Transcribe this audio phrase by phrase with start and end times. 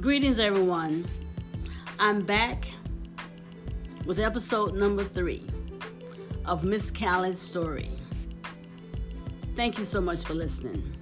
[0.00, 1.04] Greetings, everyone.
[1.98, 2.70] I'm back
[4.04, 5.44] with episode number three
[6.44, 7.90] of Miss Callie's story.
[9.56, 10.94] Thank you so much for listening.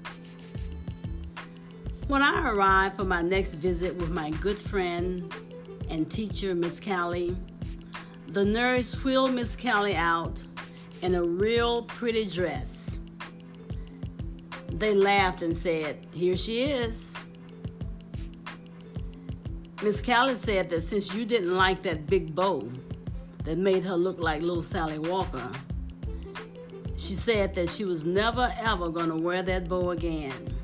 [2.06, 5.30] When I arrived for my next visit with my good friend
[5.90, 7.36] and teacher, Miss Callie,
[8.28, 10.42] the nurse wheeled Miss Callie out
[11.02, 12.98] in a real pretty dress.
[14.72, 17.15] They laughed and said, Here she is.
[19.86, 22.72] Miss Callie said that since you didn't like that big bow
[23.44, 25.48] that made her look like little Sally Walker,
[26.96, 30.58] she said that she was never ever going to wear that bow again.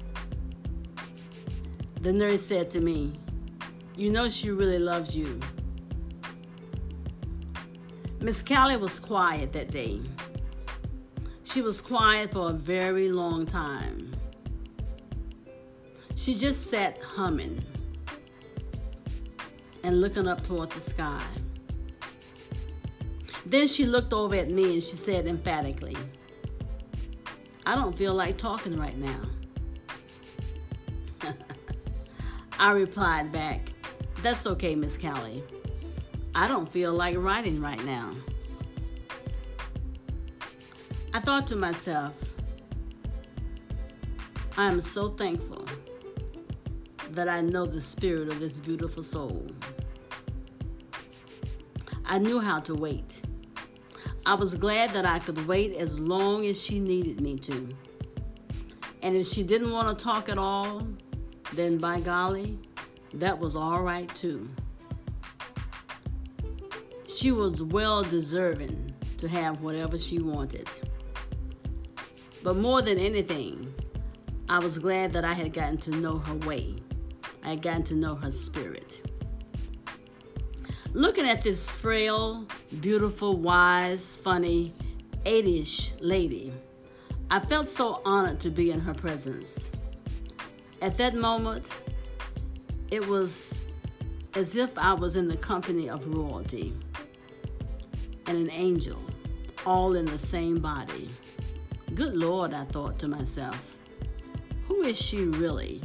[2.01, 3.13] The nurse said to me,
[3.95, 5.39] You know she really loves you.
[8.19, 10.01] Miss Callie was quiet that day.
[11.45, 14.17] She was quiet for a very long time.
[16.17, 17.65] She just sat humming
[19.83, 21.23] and looking up toward the sky.
[23.45, 25.97] Then she looked over at me and she said emphatically,
[27.67, 29.21] I don't feel like talking right now.
[32.59, 33.73] I replied back,
[34.23, 35.43] That's okay, Miss Callie.
[36.35, 38.15] I don't feel like writing right now.
[41.13, 42.15] I thought to myself,
[44.57, 45.67] I am so thankful
[47.13, 49.47] that I know the spirit of this beautiful soul.
[52.05, 53.21] I knew how to wait.
[54.25, 57.69] I was glad that I could wait as long as she needed me to.
[59.03, 60.87] And if she didn't want to talk at all,
[61.55, 62.59] then by golly,
[63.15, 64.49] that was all right too.
[67.09, 70.69] She was well deserving to have whatever she wanted.
[72.43, 73.73] But more than anything,
[74.49, 76.77] I was glad that I had gotten to know her way.
[77.45, 79.01] I gotten to know her spirit.
[80.93, 82.47] Looking at this frail,
[82.81, 84.73] beautiful, wise, funny,
[85.25, 86.53] 80ish lady,
[87.31, 89.71] I felt so honored to be in her presence.
[90.83, 91.67] At that moment,
[92.91, 93.63] it was
[94.35, 96.75] as if I was in the company of royalty
[98.27, 98.99] and an angel,
[99.65, 101.09] all in the same body.
[101.95, 103.77] Good Lord, I thought to myself,
[104.67, 105.83] who is she really?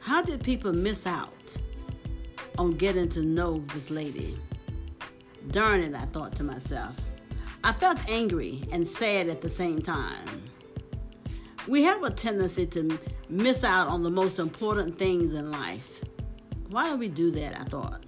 [0.00, 1.28] How did people miss out
[2.56, 4.34] on getting to know this lady?
[5.50, 6.96] Darn it, I thought to myself.
[7.62, 10.42] I felt angry and sad at the same time.
[11.68, 16.00] We have a tendency to miss out on the most important things in life.
[16.70, 17.60] Why do we do that?
[17.60, 18.04] I thought.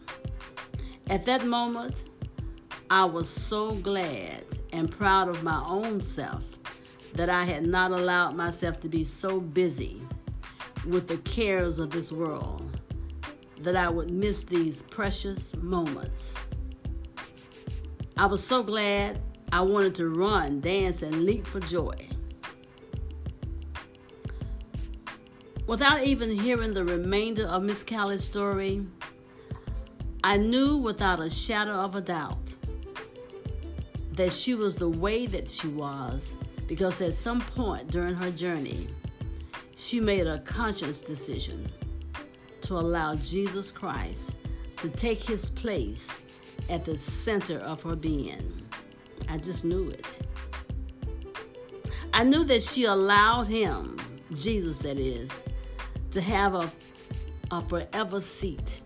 [1.11, 2.05] At that moment,
[2.89, 6.49] I was so glad and proud of my own self
[7.15, 10.01] that I had not allowed myself to be so busy
[10.87, 12.79] with the cares of this world
[13.61, 16.35] that I would miss these precious moments.
[18.17, 19.21] I was so glad
[19.53, 22.09] I wanted to run, dance, and leap for joy.
[25.67, 28.85] Without even hearing the remainder of Miss Callie's story,
[30.25, 32.53] I knew without a shadow of a doubt
[34.13, 36.35] that she was the way that she was
[36.67, 38.89] because at some point during her journey,
[39.83, 41.69] she made a conscious decision
[42.61, 44.37] to allow Jesus Christ
[44.77, 46.09] to take his place
[46.71, 48.63] at the center of her being.
[49.29, 50.07] I just knew it.
[52.15, 53.99] I knew that she allowed him,
[54.35, 55.31] Jesus that is,
[56.13, 56.71] to have a,
[57.51, 58.83] a forever seat,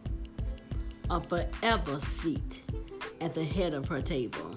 [1.11, 2.63] a forever seat
[3.21, 4.57] at the head of her table.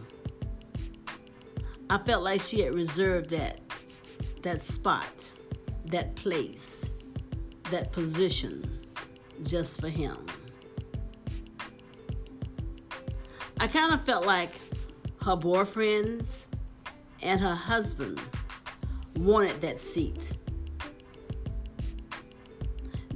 [1.90, 3.60] I felt like she had reserved that
[4.42, 5.34] that spot,
[5.90, 6.86] that place,
[7.72, 8.80] that position
[9.44, 10.26] just for him.
[13.60, 14.52] I kind of felt like
[15.22, 16.46] her boyfriends
[17.22, 18.20] and her husband
[19.16, 20.34] wanted that seat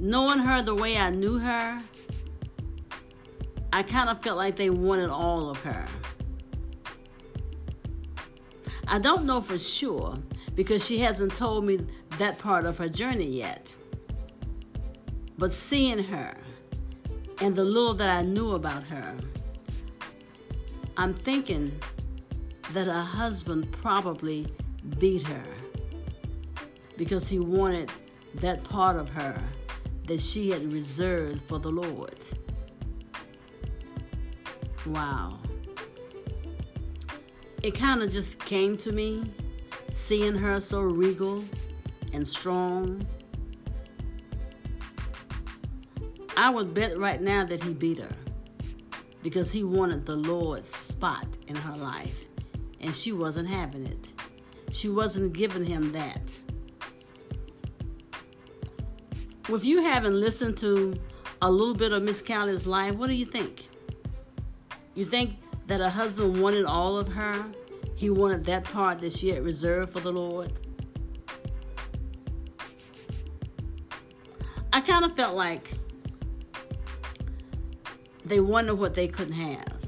[0.04, 1.80] knowing her the way I knew her,
[3.72, 5.86] I kind of felt like they wanted all of her.
[8.86, 10.18] I don't know for sure
[10.54, 11.86] because she hasn't told me
[12.18, 13.72] that part of her journey yet.
[15.36, 16.36] But seeing her
[17.40, 19.16] and the little that I knew about her,
[20.96, 21.72] I'm thinking
[22.72, 24.46] that her husband probably
[24.98, 25.44] beat her
[26.96, 27.90] because he wanted
[28.36, 29.40] that part of her
[30.06, 32.16] that she had reserved for the Lord.
[34.86, 35.38] Wow.
[37.62, 39.24] It kind of just came to me
[39.94, 41.44] seeing her so regal
[42.12, 43.06] and strong.
[46.36, 48.14] I would bet right now that he beat her
[49.22, 52.26] because he wanted the Lord's spot in her life,
[52.80, 54.08] and she wasn't having it.
[54.70, 56.38] She wasn't giving him that.
[59.48, 60.98] If you haven't listened to
[61.40, 63.68] a little bit of Miss Callie's life, what do you think?
[64.94, 65.36] You think
[65.68, 67.46] that her husband wanted all of her?
[68.04, 70.52] He wanted that part that she had reserved for the Lord?
[74.74, 75.72] I kind of felt like
[78.26, 79.78] they wanted what they couldn't have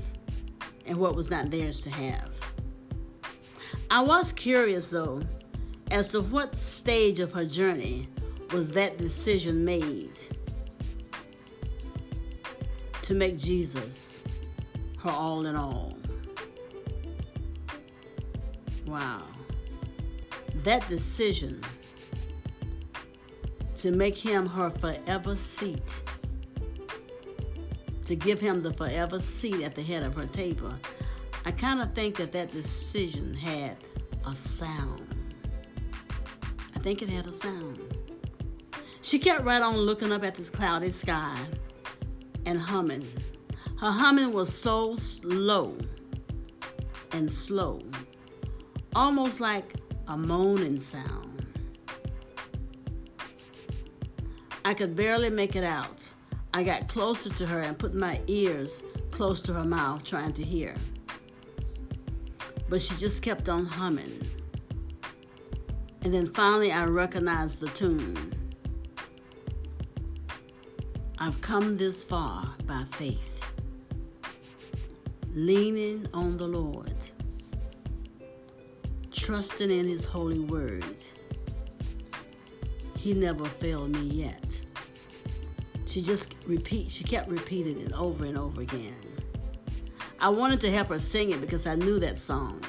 [0.86, 2.30] and what was not theirs to have.
[3.90, 5.22] I was curious though
[5.90, 8.08] as to what stage of her journey
[8.50, 10.18] was that decision made
[13.02, 14.22] to make Jesus
[15.00, 15.98] her all in all.
[18.86, 19.22] Wow.
[20.62, 21.60] That decision
[23.76, 26.02] to make him her forever seat,
[28.02, 30.72] to give him the forever seat at the head of her table,
[31.44, 33.76] I kind of think that that decision had
[34.26, 35.14] a sound.
[36.74, 37.78] I think it had a sound.
[39.02, 41.38] She kept right on looking up at this cloudy sky
[42.44, 43.06] and humming.
[43.78, 45.76] Her humming was so slow
[47.12, 47.80] and slow,
[48.96, 49.74] almost like
[50.08, 51.44] a moaning sound.
[54.64, 56.08] I could barely make it out.
[56.54, 60.42] I got closer to her and put my ears close to her mouth, trying to
[60.42, 60.74] hear.
[62.70, 64.18] But she just kept on humming.
[66.00, 68.32] And then finally, I recognized the tune.
[71.18, 73.40] I've come this far by faith,
[75.34, 76.94] leaning on the Lord,
[79.16, 80.84] trusting in His holy word.
[82.96, 84.60] He never failed me yet.
[85.86, 88.96] She just repeat she kept repeating it over and over again.
[90.20, 92.62] I wanted to help her sing it because I knew that song.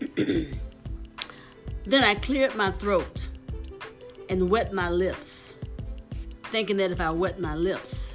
[0.16, 0.58] then
[1.92, 3.28] I cleared my throat
[4.28, 5.54] and wet my lips
[6.50, 8.14] thinking that if I wet my lips,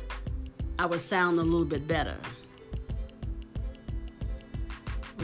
[0.80, 2.18] I would sound a little bit better.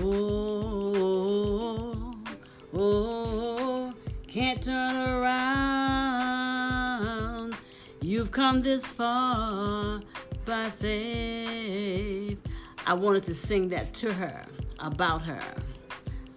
[0.02, 0.96] Oh,
[2.74, 3.94] oh, oh,
[4.28, 5.30] can't turn around.
[8.02, 10.00] You've come this far
[10.46, 12.40] by faith.
[12.88, 14.46] I wanted to sing that to her,
[14.80, 15.44] about her.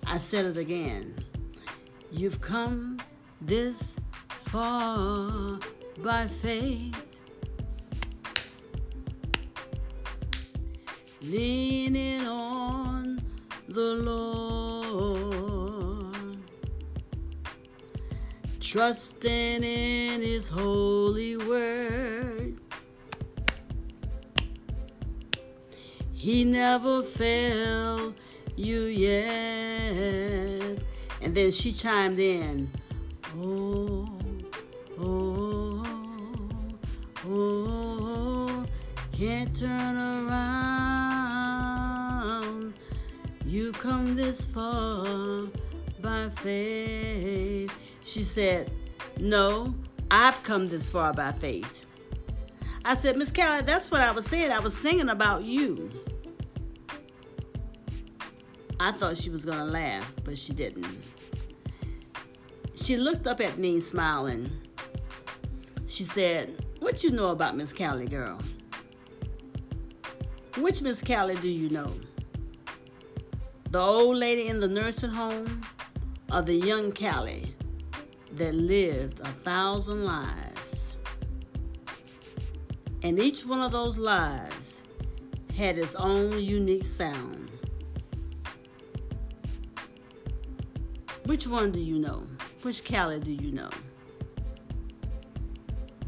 [0.06, 1.15] I said it again.
[2.11, 2.99] You've come
[3.41, 3.94] this
[4.26, 5.61] far
[5.99, 6.97] by faith.
[11.23, 13.01] Leaning on
[13.72, 15.36] the Lord,
[18.60, 22.60] trusting in His holy word.
[26.12, 28.14] He never failed
[28.56, 30.78] you yet.
[31.22, 32.70] And then she chimed in,
[33.38, 34.06] Oh,
[35.00, 35.82] oh,
[37.26, 38.66] oh, oh
[39.12, 40.71] can't turn around.
[43.72, 45.46] You come this far
[46.02, 47.72] by faith.
[48.02, 48.70] She said,
[49.19, 49.74] No,
[50.10, 51.86] I've come this far by faith.
[52.84, 54.52] I said, Miss Callie, that's what I was saying.
[54.52, 55.91] I was singing about you.
[58.79, 60.86] I thought she was going to laugh, but she didn't.
[62.74, 64.50] She looked up at me smiling.
[65.86, 68.38] She said, What you know about Miss Callie, girl?
[70.58, 71.91] Which Miss Callie do you know?
[73.72, 75.62] The old lady in the nursing home
[76.31, 77.55] or the young Callie
[78.34, 80.98] that lived a thousand lives?
[83.02, 84.76] And each one of those lives
[85.56, 87.50] had its own unique sound.
[91.24, 92.26] Which one do you know?
[92.60, 93.70] Which Callie do you know?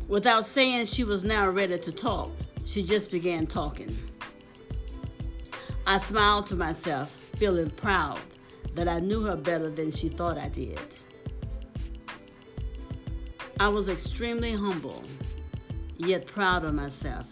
[0.06, 2.30] Without saying she was now ready to talk,
[2.66, 3.96] she just began talking.
[5.86, 8.20] I smiled to myself, feeling proud
[8.74, 10.80] that I knew her better than she thought I did.
[13.60, 15.04] I was extremely humble,
[15.96, 17.26] yet proud of myself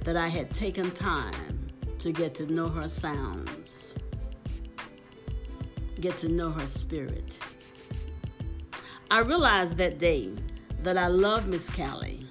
[0.00, 3.94] that I had taken time to get to know her sounds,
[6.00, 7.38] get to know her spirit.
[9.10, 10.34] I realized that day
[10.82, 12.26] that I loved Miss Callie.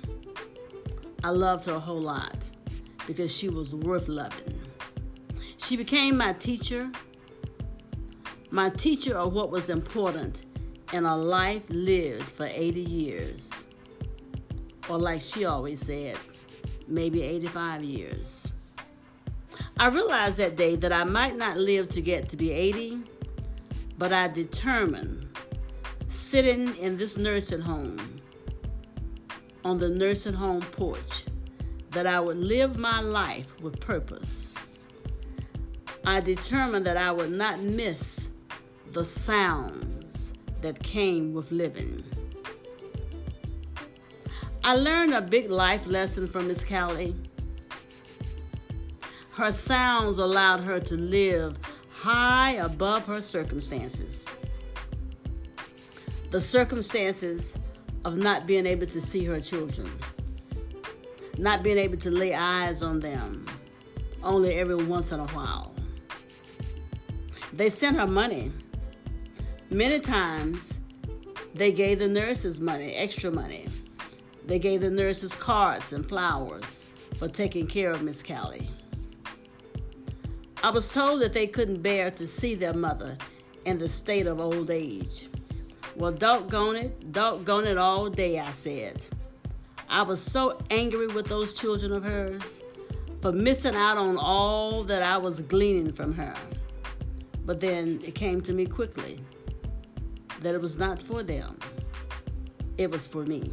[1.23, 2.49] I loved her a whole lot
[3.07, 4.59] because she was worth loving.
[5.57, 6.91] She became my teacher,
[8.51, 10.43] my teacher of what was important
[10.91, 13.51] in a life lived for 80 years.
[14.89, 16.17] Or, like she always said,
[16.87, 18.51] maybe 85 years.
[19.77, 22.99] I realized that day that I might not live to get to be 80,
[23.97, 25.29] but I determined,
[26.09, 28.21] sitting in this nursing home,
[29.63, 31.23] on the nursing home porch,
[31.91, 34.55] that I would live my life with purpose.
[36.05, 38.20] I determined that I would not miss
[38.91, 42.03] the sounds that came with living.
[44.65, 47.15] I learned a big life lesson from Miss Callie.
[49.31, 51.57] Her sounds allowed her to live
[51.89, 54.27] high above her circumstances.
[56.31, 57.57] The circumstances
[58.03, 59.89] of not being able to see her children,
[61.37, 63.45] not being able to lay eyes on them
[64.21, 65.73] only every once in a while.
[67.53, 68.51] They sent her money.
[69.73, 70.73] Many times,
[71.55, 73.69] they gave the nurses money, extra money.
[74.45, 76.85] They gave the nurses cards and flowers
[77.15, 78.69] for taking care of Miss Callie.
[80.61, 83.17] I was told that they couldn't bear to see their mother
[83.63, 85.29] in the state of old age.
[85.95, 89.05] Well, doggone it, doggone it all day, I said.
[89.87, 92.61] I was so angry with those children of hers
[93.21, 96.35] for missing out on all that I was gleaning from her.
[97.45, 99.21] But then it came to me quickly
[100.41, 101.57] that it was not for them,
[102.77, 103.51] it was for me.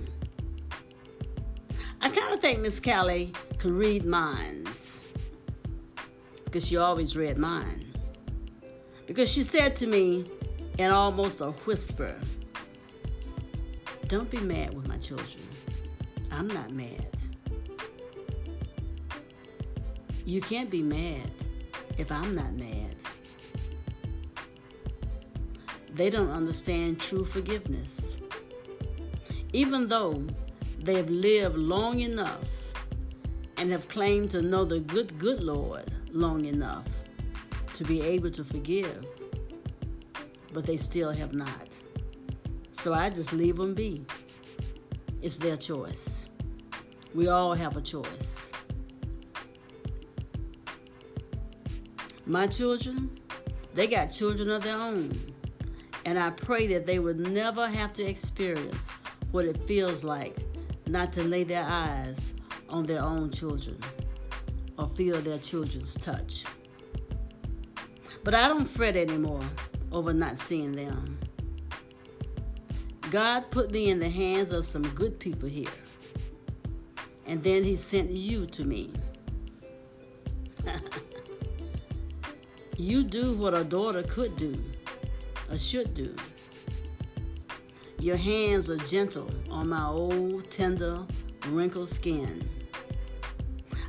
[2.01, 5.01] I kind of think Miss Callie could read minds
[6.45, 7.85] because she always read mine.
[9.07, 10.27] Because she said to me
[10.79, 12.15] in almost a whisper,
[14.07, 15.47] Don't be mad with my children.
[16.31, 17.07] I'm not mad.
[20.25, 21.31] You can't be mad
[21.97, 22.88] if I'm not mad.
[25.99, 28.19] They don't understand true forgiveness.
[29.53, 30.25] Even though
[30.79, 32.49] they have lived long enough
[33.57, 36.87] and have claimed to know the good, good Lord long enough
[37.75, 39.05] to be able to forgive,
[40.53, 41.67] but they still have not.
[42.71, 44.07] So I just leave them be.
[45.21, 46.27] It's their choice.
[47.13, 48.53] We all have a choice.
[52.25, 53.19] My children,
[53.75, 55.11] they got children of their own.
[56.09, 58.89] And I pray that they would never have to experience
[59.31, 60.39] what it feels like
[60.87, 62.33] not to lay their eyes
[62.71, 63.79] on their own children
[64.79, 66.45] or feel their children's touch.
[68.25, 69.43] But I don't fret anymore
[69.93, 71.19] over not seeing them.
[73.11, 75.69] God put me in the hands of some good people here.
[77.27, 78.95] And then He sent you to me.
[82.79, 84.57] you do what a daughter could do,
[85.51, 86.15] or should do.
[87.99, 91.05] Your hands are gentle on my old, tender,
[91.49, 92.49] wrinkled skin.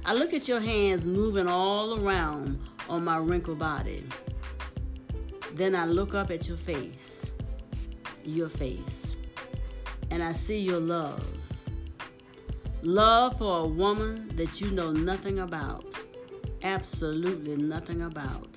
[0.04, 4.04] I look at your hands moving all around on my wrinkled body.
[5.54, 7.32] Then I look up at your face,
[8.24, 9.16] your face,
[10.10, 11.26] and I see your love.
[12.82, 15.86] Love for a woman that you know nothing about,
[16.64, 18.49] absolutely nothing about.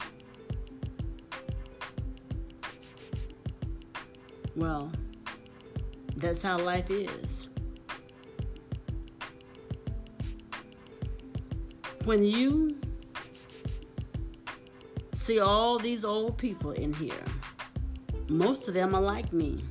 [4.55, 4.93] Well,
[6.17, 7.49] that's how life is.
[12.05, 12.77] When you
[15.15, 17.25] see all these old people in here,
[18.29, 19.65] most of them are like me.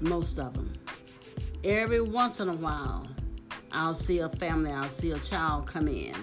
[0.00, 0.72] Most of them.
[1.64, 3.06] Every once in a while,
[3.70, 6.14] I'll see a family, I'll see a child come in.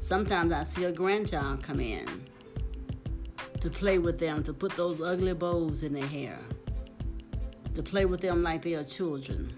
[0.00, 2.06] Sometimes I see a grandchild come in
[3.62, 6.38] to play with them, to put those ugly bows in their hair
[7.74, 9.52] to play with them like they are children.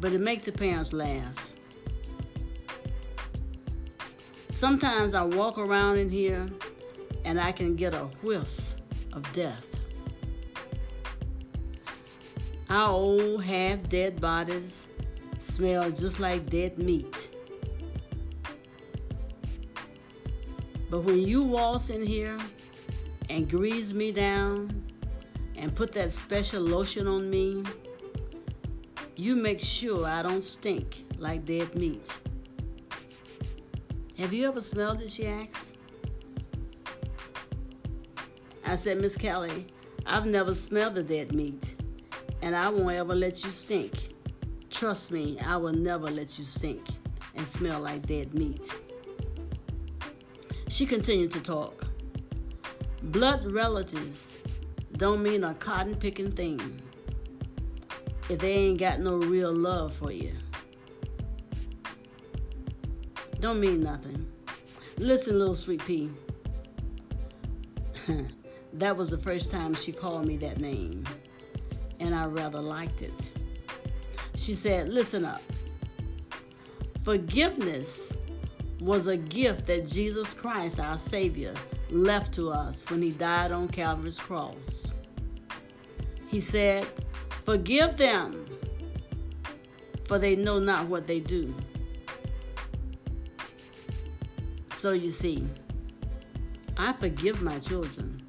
[0.00, 1.52] But it makes the parents laugh.
[4.50, 6.48] Sometimes I walk around in here
[7.24, 8.74] and I can get a whiff
[9.12, 9.66] of death.
[12.68, 14.86] Our old half dead bodies
[15.38, 17.30] smell just like dead meat.
[20.90, 22.36] But when you waltz in here
[23.28, 24.84] and grease me down
[25.54, 27.62] and put that special lotion on me,
[29.14, 32.10] you make sure I don't stink like dead meat.
[34.18, 35.10] Have you ever smelled it?
[35.10, 35.74] She asked.
[38.66, 39.66] I said, Miss Callie,
[40.06, 41.76] I've never smelled the dead meat,
[42.42, 44.14] and I won't ever let you stink.
[44.70, 46.82] Trust me, I will never let you stink
[47.34, 48.68] and smell like dead meat.
[50.70, 51.84] She continued to talk.
[53.02, 54.38] Blood relatives
[54.96, 56.60] don't mean a cotton picking thing.
[58.28, 60.32] if they ain't got no real love for you.
[63.40, 64.30] Don't mean nothing.
[64.96, 66.08] Listen, little sweet pea.
[68.74, 71.04] that was the first time she called me that name,
[71.98, 73.32] and I rather liked it.
[74.36, 75.42] She said, Listen up.
[77.02, 78.12] Forgiveness
[78.80, 81.54] was a gift that Jesus Christ, our Savior,
[81.90, 84.92] left to us when He died on Calvary's cross.
[86.28, 86.86] He said,
[87.44, 88.46] Forgive them,
[90.06, 91.54] for they know not what they do.
[94.72, 95.46] So you see,
[96.76, 98.22] I forgive my children.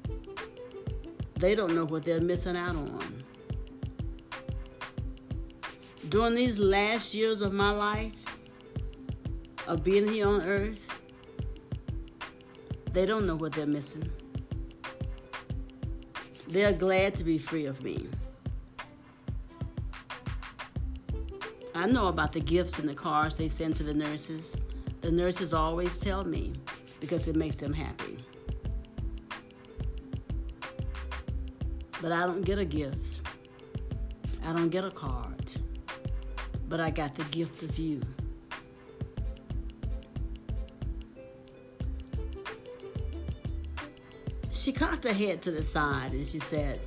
[1.36, 3.24] They don't know what they're missing out on.
[6.08, 8.21] During these last years of my life,
[9.66, 11.00] of being here on earth,
[12.92, 14.10] they don't know what they're missing.
[16.48, 18.06] They're glad to be free of me.
[21.74, 24.56] I know about the gifts and the cards they send to the nurses.
[25.00, 26.52] The nurses always tell me
[27.00, 28.18] because it makes them happy.
[32.02, 33.26] But I don't get a gift.
[34.44, 35.50] I don't get a card.
[36.68, 38.02] But I got the gift of you.
[44.52, 46.78] She cocked her head to the side and she said,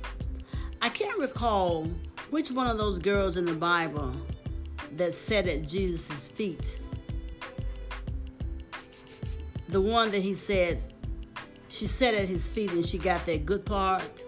[0.80, 1.84] I can't recall
[2.30, 4.14] which one of those girls in the Bible
[4.92, 6.78] that sat at Jesus' feet.
[9.68, 10.80] The one that he said,
[11.68, 14.22] she sat at his feet and she got that good part.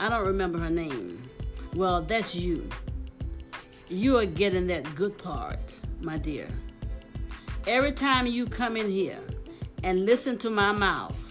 [0.00, 1.22] I don't remember her name.
[1.74, 2.68] Well, that's you.
[3.88, 6.48] You are getting that good part, my dear.
[7.68, 9.20] Every time you come in here
[9.84, 11.23] and listen to my mouth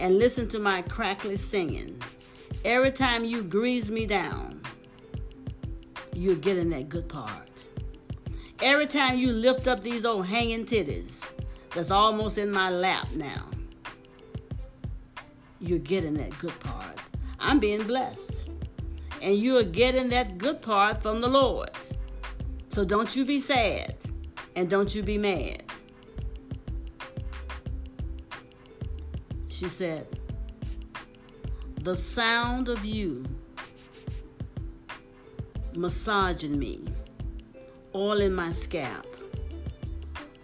[0.00, 2.02] and listen to my crackly singing,
[2.64, 4.62] every time you grease me down,
[6.14, 7.62] you're getting that good part.
[8.62, 11.30] Every time you lift up these old hanging titties
[11.74, 13.46] that's almost in my lap now,
[15.60, 16.98] you're getting that good part.
[17.38, 18.48] I'm being blessed.
[19.20, 21.70] And you are getting that good part from the Lord.
[22.68, 23.96] So don't you be sad
[24.56, 25.69] and don't you be mad.
[29.60, 30.06] She said,
[31.82, 33.26] The sound of you
[35.74, 36.80] massaging me,
[37.92, 39.04] all in my scalp.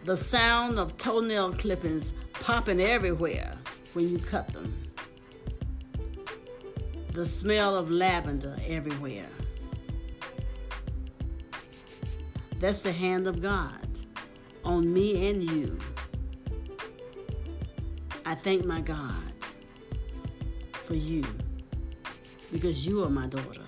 [0.04, 3.54] The sound of toenail clippings popping everywhere
[3.94, 4.74] when you cut them.
[7.12, 9.30] The smell of lavender everywhere.
[12.60, 13.88] That's the hand of God
[14.62, 15.78] on me and you.
[18.28, 19.14] I thank my God
[20.72, 21.24] for you
[22.50, 23.62] because you are my daughter.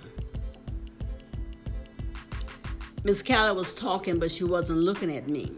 [3.05, 5.53] Miss Callie was talking, but she wasn't looking at me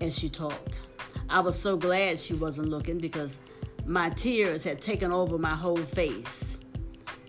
[0.00, 0.80] as she talked.
[1.28, 3.40] I was so glad she wasn't looking because
[3.84, 6.56] my tears had taken over my whole face,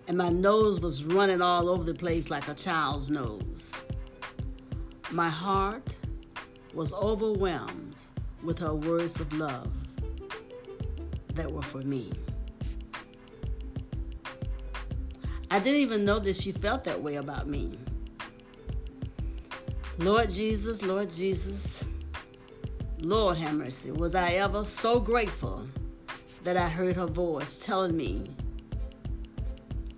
[0.08, 3.74] and my nose was running all over the place like a child's nose.
[5.10, 5.96] My heart
[6.76, 7.96] was overwhelmed
[8.44, 9.81] with her words of love
[11.36, 12.12] that were for me.
[15.50, 17.78] I didn't even know that she felt that way about me.
[19.98, 21.84] Lord Jesus, Lord Jesus,
[23.00, 23.91] Lord have mercy.
[23.91, 25.67] Was I ever so grateful
[26.44, 28.30] that I heard her voice telling me?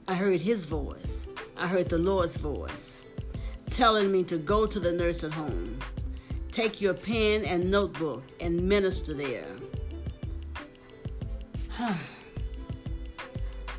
[0.07, 1.27] I heard his voice.
[1.57, 3.03] I heard the Lord's voice
[3.69, 5.79] telling me to go to the nursing home.
[6.51, 9.45] Take your pen and notebook and minister there.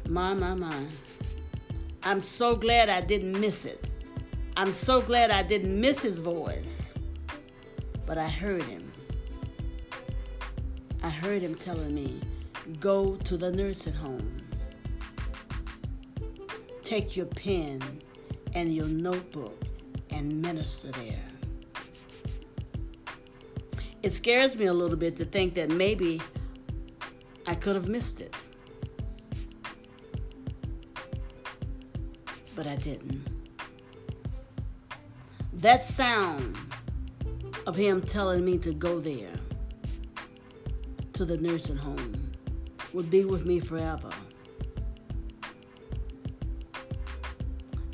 [0.09, 0.87] My, my, my.
[2.03, 3.89] I'm so glad I didn't miss it.
[4.57, 6.95] I'm so glad I didn't miss his voice,
[8.07, 8.93] but I heard him.
[11.03, 12.21] I heard him telling me,
[12.81, 14.43] go to the nursing home.
[16.83, 17.83] Take your pen
[18.55, 19.61] and your notebook
[20.11, 21.25] and minister there.
[24.03, 26.21] It scares me a little bit to think that maybe
[27.47, 28.35] I could have missed it.
[32.55, 33.35] But I didn't
[35.65, 36.59] that sound
[37.67, 39.33] of him telling me to go there
[41.15, 42.33] to the nursing home
[42.93, 44.11] would be with me forever.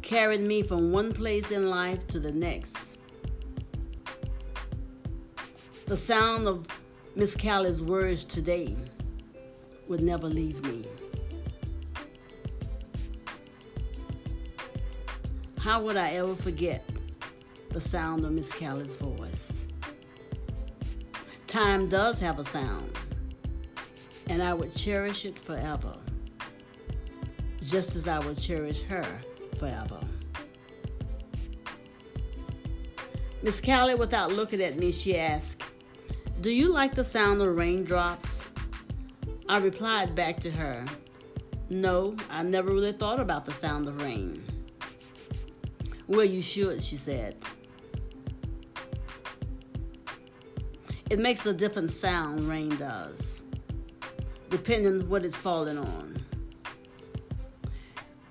[0.02, 2.96] Carried me from one place in life to the next.
[5.86, 6.66] The sound of
[7.14, 8.74] Miss Callie's words today
[9.90, 10.86] would never leave me.
[15.58, 16.88] How would I ever forget
[17.70, 19.66] the sound of Miss Callie's voice?
[21.48, 22.96] Time does have a sound,
[24.28, 25.96] and I would cherish it forever,
[27.60, 29.20] just as I would cherish her
[29.58, 29.98] forever.
[33.42, 35.64] Miss Callie, without looking at me, she asked,
[36.40, 38.40] Do you like the sound of raindrops?
[39.50, 40.84] I replied back to her,
[41.70, 44.44] No, I never really thought about the sound of rain.
[46.06, 47.36] Well, you should, she said.
[51.10, 53.42] It makes a different sound, rain does,
[54.50, 56.24] depending on what it's falling on.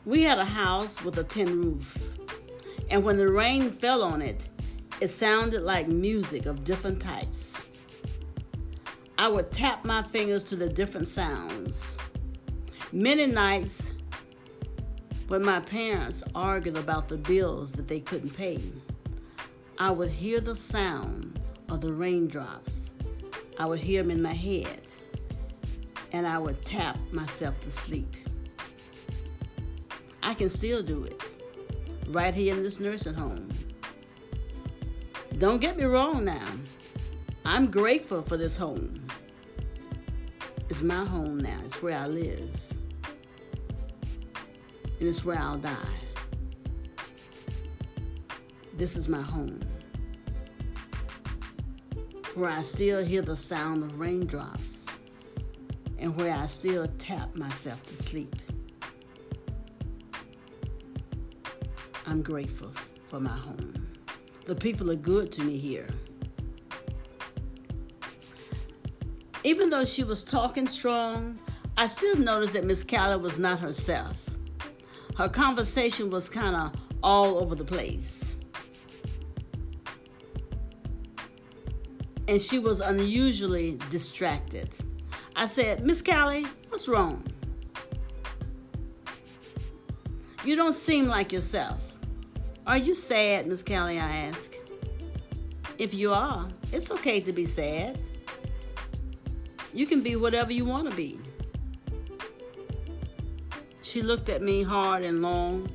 [0.06, 2.02] We had a house with a tin roof,
[2.90, 4.48] and when the rain fell on it,
[5.02, 7.59] it sounded like music of different types.
[9.20, 11.98] I would tap my fingers to the different sounds.
[12.94, 13.92] Many nights
[15.28, 18.62] when my parents argued about the bills that they couldn't pay,
[19.78, 22.92] I would hear the sound of the raindrops.
[23.60, 24.84] I would hear them in my head,
[26.14, 28.16] and I would tap myself to sleep.
[30.24, 31.22] I can still do it
[32.08, 33.50] right here in this nursing home.
[35.38, 36.48] Don't get me wrong now.
[37.46, 39.09] I'm grateful for this home.
[40.70, 41.60] It's my home now.
[41.66, 42.48] It's where I live.
[45.00, 45.76] And it's where I'll die.
[48.76, 49.60] This is my home.
[52.36, 54.86] Where I still hear the sound of raindrops.
[55.98, 58.36] And where I still tap myself to sleep.
[62.06, 62.72] I'm grateful
[63.08, 63.88] for my home.
[64.46, 65.88] The people are good to me here.
[69.44, 71.40] Even though she was talking strong,
[71.78, 74.18] I still noticed that Miss Callie was not herself.
[75.18, 78.36] Her conversation was kind of all over the place.
[82.28, 84.76] And she was unusually distracted.
[85.36, 87.24] I said, Miss Callie, what's wrong?
[90.44, 91.80] You don't seem like yourself.
[92.68, 94.00] Are you sad, Miss Callie?
[94.00, 94.56] I asked.
[95.78, 98.02] If you are, it's okay to be sad.
[99.74, 101.20] You can be whatever you want to be.
[103.82, 105.70] She looked at me hard and long.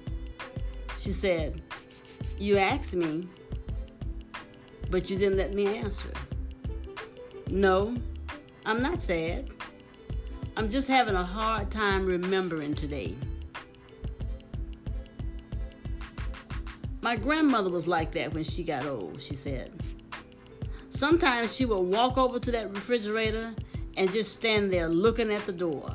[0.99, 1.63] She said,
[2.39, 3.29] You asked me,
[4.91, 6.11] but you didn't let me answer.
[7.49, 7.97] No,
[8.67, 9.51] I'm not sad.
[10.57, 13.15] I'm just having a hard time remembering today.
[17.01, 19.73] My grandmother was like that when she got old, she said.
[20.91, 23.55] Sometimes she would walk over to that refrigerator
[23.97, 25.91] and just stand there looking at the door.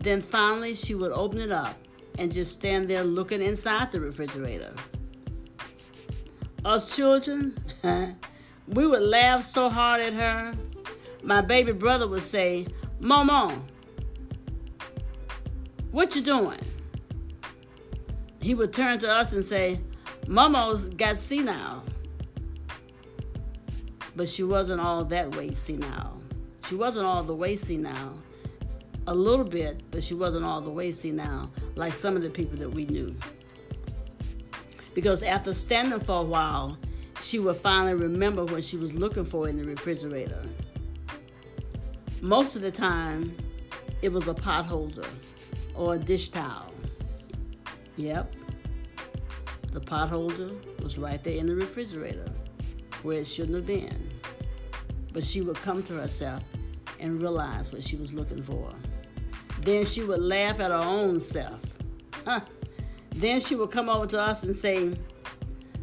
[0.00, 1.76] Then finally, she would open it up
[2.18, 4.72] and just stand there looking inside the refrigerator.
[6.64, 7.56] Us children,
[8.68, 10.54] we would laugh so hard at her.
[11.22, 12.66] My baby brother would say,
[13.00, 13.60] Mama,
[15.90, 16.60] what you doing?
[18.46, 19.80] he would turn to us and say,
[20.28, 21.82] Mama's got senile.
[24.14, 26.15] But she wasn't all that way senile.
[26.68, 28.20] She wasn't all the way senile.
[29.06, 32.58] A little bit, but she wasn't all the way senile, like some of the people
[32.58, 33.14] that we knew.
[34.92, 36.76] Because after standing for a while,
[37.20, 40.42] she would finally remember what she was looking for in the refrigerator.
[42.20, 43.36] Most of the time,
[44.02, 45.06] it was a pot holder
[45.74, 46.72] or a dish towel.
[47.96, 48.34] Yep.
[49.72, 50.50] The pot holder
[50.82, 52.28] was right there in the refrigerator
[53.02, 54.15] where it shouldn't have been.
[55.16, 56.42] But she would come to herself
[57.00, 58.70] and realize what she was looking for.
[59.62, 61.58] Then she would laugh at her own self.
[62.26, 62.40] Huh.
[63.12, 64.94] Then she would come over to us and say,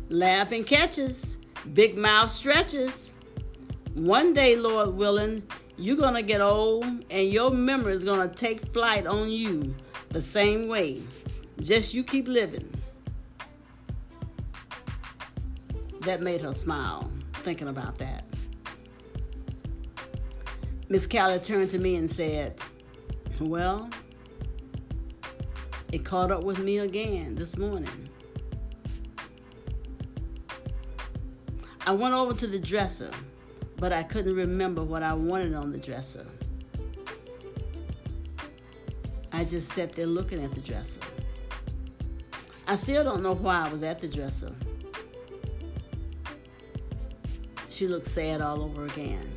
[0.09, 1.37] Laughing catches,
[1.73, 3.11] big mouth stretches.
[3.95, 5.41] One day, Lord willing,
[5.77, 9.73] you're going to get old and your memory is going to take flight on you
[10.09, 11.01] the same way.
[11.59, 12.69] Just you keep living.
[16.01, 17.09] That made her smile,
[17.41, 18.25] thinking about that.
[20.93, 22.53] Miss Callie turned to me and said,
[23.39, 23.89] Well,
[25.91, 28.09] it caught up with me again this morning.
[31.87, 33.09] I went over to the dresser,
[33.77, 36.27] but I couldn't remember what I wanted on the dresser.
[39.31, 41.01] I just sat there looking at the dresser.
[42.67, 44.53] I still don't know why I was at the dresser.
[47.69, 49.27] She looked sad all over again.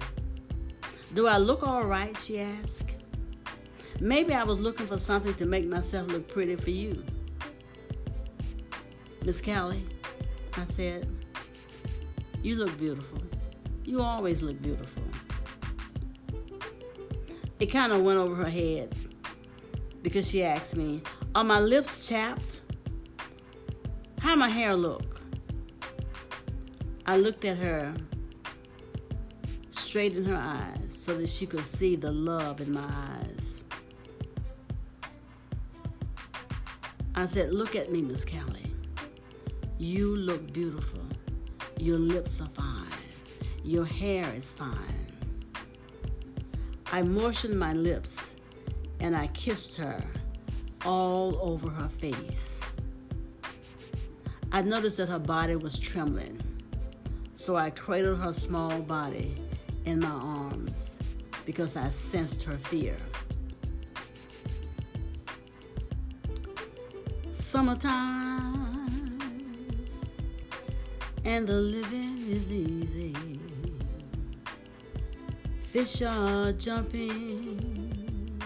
[1.15, 2.17] Do I look all right?
[2.17, 2.91] She asked.
[4.01, 7.03] Maybe I was looking for something to make myself look pretty for you.
[9.25, 9.87] Miss Callie,
[10.57, 11.09] I said,
[12.43, 13.19] you look beautiful.
[13.85, 15.03] You always look beautiful.
[17.59, 18.95] It kind of went over her head
[20.03, 21.03] because she asked me,
[21.35, 22.61] Are my lips chapped?
[24.21, 25.21] How my hair look?
[27.07, 27.95] I looked at her
[29.87, 33.63] straight in her eyes so that she could see the love in my eyes.
[37.15, 38.75] I said, Look at me, Miss Callie.
[39.79, 41.03] You look beautiful.
[41.79, 42.99] Your lips are fine.
[43.63, 45.07] Your hair is fine.
[46.91, 48.19] I moistened my lips
[48.99, 50.03] and I kissed her
[50.85, 52.61] all over her face.
[54.51, 56.41] I noticed that her body was trembling,
[57.35, 59.37] so I cradled her small body
[59.87, 60.99] in my arms
[61.47, 62.97] because I sensed her fear.
[67.31, 69.19] Summertime
[71.25, 73.15] and the living is easy.
[75.71, 78.43] Fish are jumping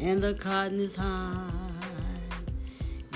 [0.00, 1.50] and the cotton is high.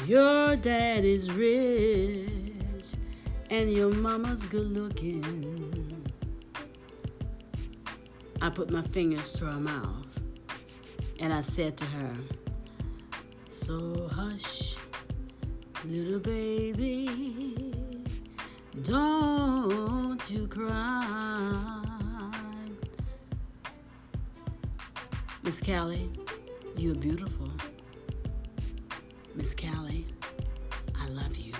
[0.07, 2.29] Your dad is rich
[3.51, 5.58] and your mama's good looking.
[8.41, 10.07] I put my fingers to her mouth
[11.19, 12.15] and I said to her,
[13.49, 14.77] So hush,
[15.85, 17.75] little baby,
[18.83, 21.83] don't you cry.
[25.43, 26.09] Miss Callie,
[26.77, 27.51] you're beautiful.
[29.35, 30.07] Miss Callie,
[31.01, 31.55] I love you.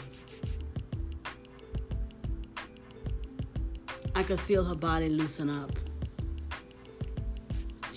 [4.15, 5.73] I could feel her body loosen up.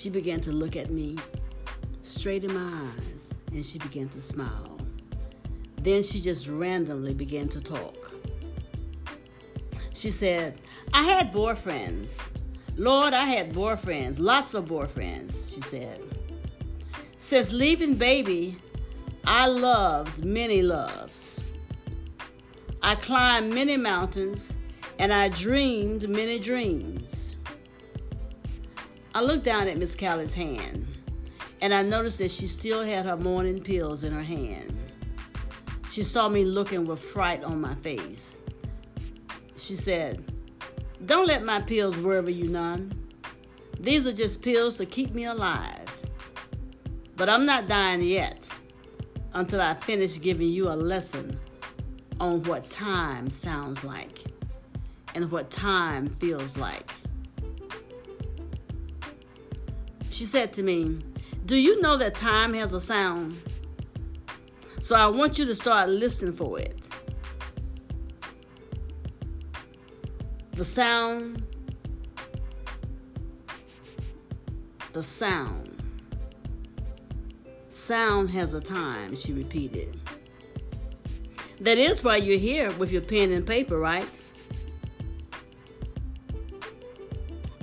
[0.02, 1.16] She began to look at me
[2.02, 4.80] straight in my eyes and she began to smile.
[5.80, 8.12] Then she just randomly began to talk.
[9.94, 10.60] She said,
[10.92, 12.20] I had boyfriends.
[12.78, 16.02] Lord, I had boyfriends, lots of boyfriends, she said.
[17.20, 18.58] Since leaving baby,
[19.24, 21.40] I loved many loves.
[22.82, 24.56] I climbed many mountains
[24.98, 26.91] and I dreamed many dreams.
[29.14, 30.88] I looked down at Miss Callie's hand
[31.60, 34.78] and I noticed that she still had her morning pills in her hand.
[35.90, 38.38] She saw me looking with fright on my face.
[39.58, 40.24] She said,
[41.06, 42.94] Don't let my pills worry you none.
[43.80, 45.86] These are just pills to keep me alive.
[47.18, 48.48] But I'm not dying yet
[49.34, 51.38] until I finish giving you a lesson
[52.22, 54.20] on what time sounds like
[55.16, 56.90] and what time feels like.
[60.12, 61.00] She said to me,
[61.46, 63.40] Do you know that time has a sound?
[64.82, 66.78] So I want you to start listening for it.
[70.54, 71.44] The sound,
[74.92, 75.82] the sound.
[77.70, 79.98] Sound has a time, she repeated.
[81.62, 84.10] That is why you're here with your pen and paper, right?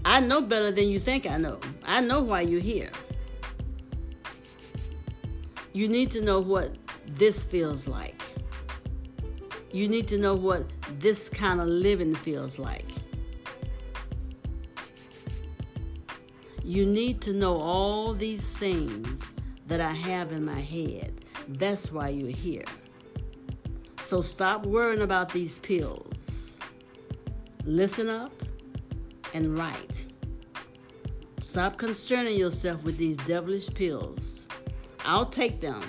[0.05, 1.61] I know better than you think I know.
[1.89, 2.91] I know why you're here.
[5.73, 8.21] You need to know what this feels like.
[9.73, 10.67] You need to know what
[10.99, 12.91] this kind of living feels like.
[16.63, 19.25] You need to know all these things
[19.67, 21.25] that I have in my head.
[21.49, 22.67] That's why you're here.
[24.03, 26.59] So stop worrying about these pills.
[27.65, 28.33] Listen up
[29.33, 30.08] and write.
[31.49, 34.45] Stop concerning yourself with these devilish pills.
[35.07, 35.83] I'll take them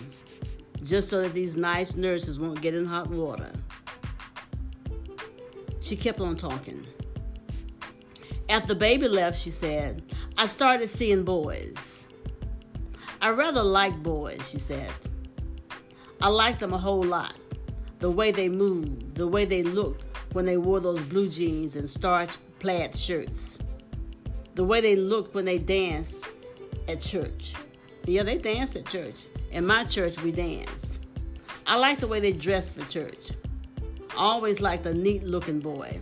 [0.86, 3.52] just so that these nice nurses won't get in hot water.
[5.82, 6.88] She kept on talking.
[8.48, 10.02] After the baby left, she said,
[10.38, 12.06] I started seeing boys.
[13.22, 14.94] I rather like boys, she said.
[16.22, 17.36] I like them a whole lot.
[18.00, 21.90] The way they moved, the way they looked when they wore those blue jeans and
[21.90, 23.59] starched plaid shirts.
[24.56, 26.28] The way they looked when they danced
[26.88, 27.54] at church.
[28.06, 29.28] Yeah, they danced at church.
[29.52, 31.00] In my church, we danced.
[31.66, 33.32] I like the way they dressed for church.
[34.12, 36.00] I always liked a neat looking boy.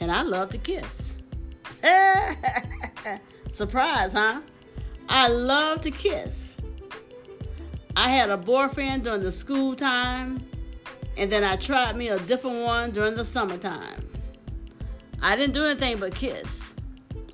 [0.00, 1.16] And I love to kiss.
[3.50, 4.40] Surprise, huh?
[5.08, 6.54] I love to kiss.
[7.96, 10.46] I had a boyfriend during the school time,
[11.16, 14.08] and then I tried me a different one during the summertime.
[15.20, 16.67] I didn't do anything but kiss.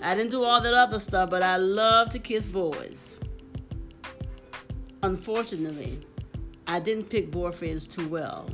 [0.04, 3.16] I didn't do all that other stuff, but I love to kiss boys.
[5.02, 5.98] Unfortunately,
[6.66, 8.50] I didn't pick boyfriends too well.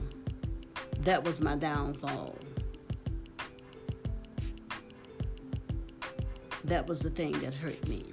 [1.01, 2.37] That was my downfall.
[6.63, 8.05] That was the thing that hurt me.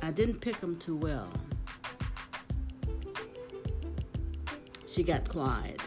[0.00, 1.32] I didn't pick them too well.
[4.86, 5.80] She got quiet.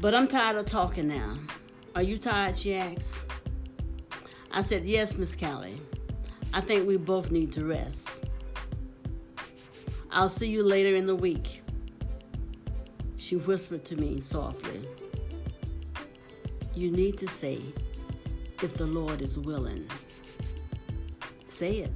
[0.00, 1.34] But I'm tired of talking now.
[1.94, 2.56] Are you tired?
[2.56, 3.24] She asked.
[4.52, 5.80] I said, Yes, Miss Callie.
[6.52, 8.24] I think we both need to rest.
[10.10, 11.62] I'll see you later in the week.
[13.16, 14.80] She whispered to me softly,
[16.74, 17.60] You need to say,
[18.62, 19.88] if the Lord is willing.
[21.48, 21.92] Say it.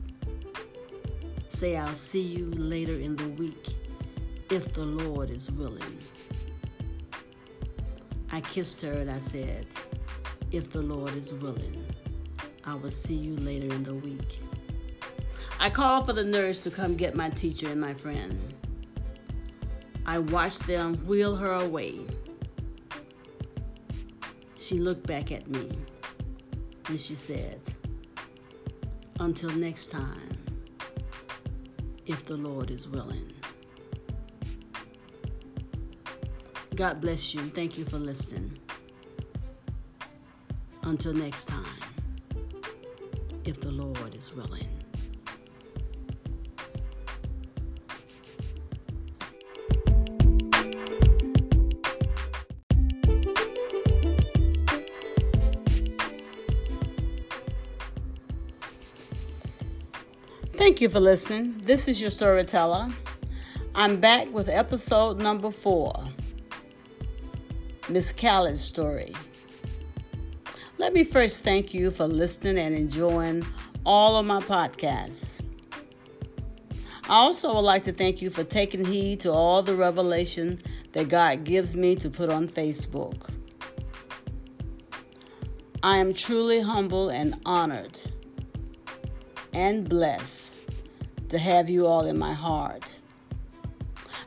[1.49, 3.75] Say, I'll see you later in the week
[4.51, 5.99] if the Lord is willing.
[8.35, 9.65] I kissed her and I said,
[10.51, 11.87] If the Lord is willing,
[12.65, 14.41] I will see you later in the week.
[15.61, 18.37] I called for the nurse to come get my teacher and my friend.
[20.05, 22.01] I watched them wheel her away.
[24.57, 25.71] She looked back at me
[26.89, 27.61] and she said,
[29.21, 30.39] Until next time,
[32.05, 33.34] if the Lord is willing.
[36.77, 37.41] God bless you.
[37.41, 38.59] Thank you for listening.
[40.83, 41.65] Until next time,
[43.45, 44.69] if the Lord is willing.
[60.55, 61.61] Thank you for listening.
[61.65, 62.89] This is your storyteller.
[63.77, 66.09] I'm back with episode number four
[67.89, 69.15] Miss Callie's story.
[70.79, 73.47] Let me first thank you for listening and enjoying
[73.85, 75.41] all of my podcasts.
[77.05, 80.61] I also would like to thank you for taking heed to all the revelation
[80.93, 83.29] that God gives me to put on Facebook.
[85.83, 88.01] I am truly humble and honored
[89.53, 90.55] and blessed
[91.29, 92.97] to have you all in my heart.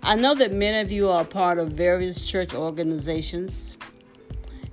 [0.08, 3.76] I know that many of you are part of various church organizations,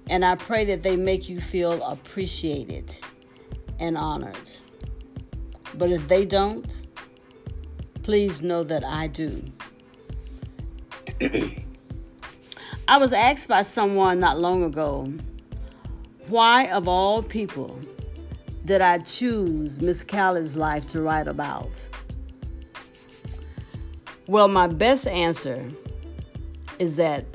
[0.09, 2.97] and I pray that they make you feel appreciated
[3.81, 4.49] and honored.
[5.77, 6.73] But if they don't,
[8.05, 9.42] please know that I do.
[12.87, 15.12] I was asked by someone not long ago,
[16.29, 17.81] why of all people
[18.64, 21.85] did I choose Miss Callie's life to write about?
[24.27, 25.71] Well, my best answer
[26.79, 27.27] is that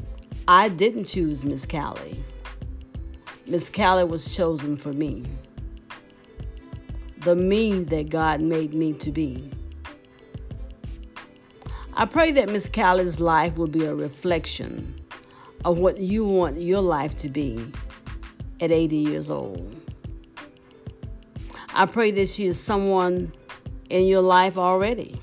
[0.47, 2.23] I didn't choose Miss Callie.
[3.45, 5.23] Miss Callie was chosen for me.
[7.19, 9.51] The me that God made me to be.
[11.93, 14.95] I pray that Miss Callie's life will be a reflection
[15.65, 17.71] of what you want your life to be
[18.61, 19.79] at 80 years old.
[21.71, 23.31] I pray that she is someone
[23.91, 25.21] in your life already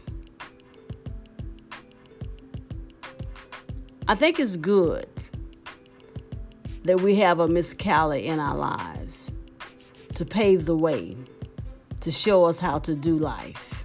[4.09, 5.09] I think it's good
[6.85, 9.33] that we have a Miss Callie in our lives
[10.15, 11.17] to pave the way,
[12.03, 13.85] to show us how to do life.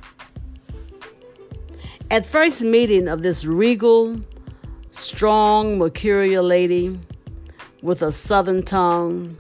[2.11, 4.21] At first meeting of this regal,
[4.91, 6.99] strong, mercurial lady
[7.81, 9.35] with a southern tongue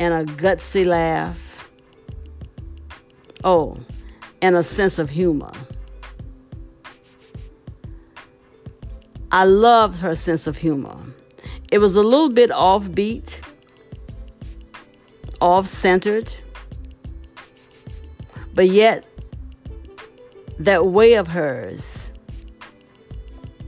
[0.00, 1.70] and a gutsy laugh,
[3.44, 3.78] oh,
[4.42, 5.52] and a sense of humor.
[9.32, 10.96] I loved her sense of humor.
[11.70, 13.40] It was a little bit offbeat,
[15.40, 16.32] off centered,
[18.54, 19.06] but yet
[20.58, 22.10] that way of hers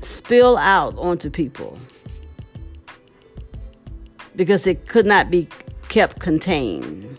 [0.01, 1.79] spill out onto people
[4.37, 5.49] because it could not be
[5.89, 7.19] kept contained.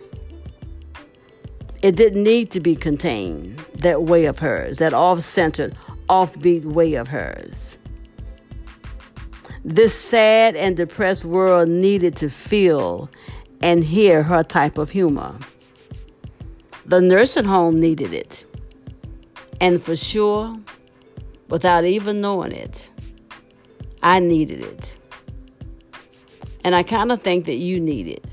[1.81, 5.75] It didn't need to be contained, that way of hers, that off centered,
[6.09, 7.77] offbeat way of hers.
[9.69, 13.07] This sad and depressed world needed to feel
[13.61, 15.37] and hear her type of humor.
[16.87, 18.45] The nursing home needed it.
[19.61, 20.57] And for sure,
[21.49, 22.89] without even knowing it,
[24.01, 24.97] I needed it.
[26.63, 28.25] And I kind of think that you need it.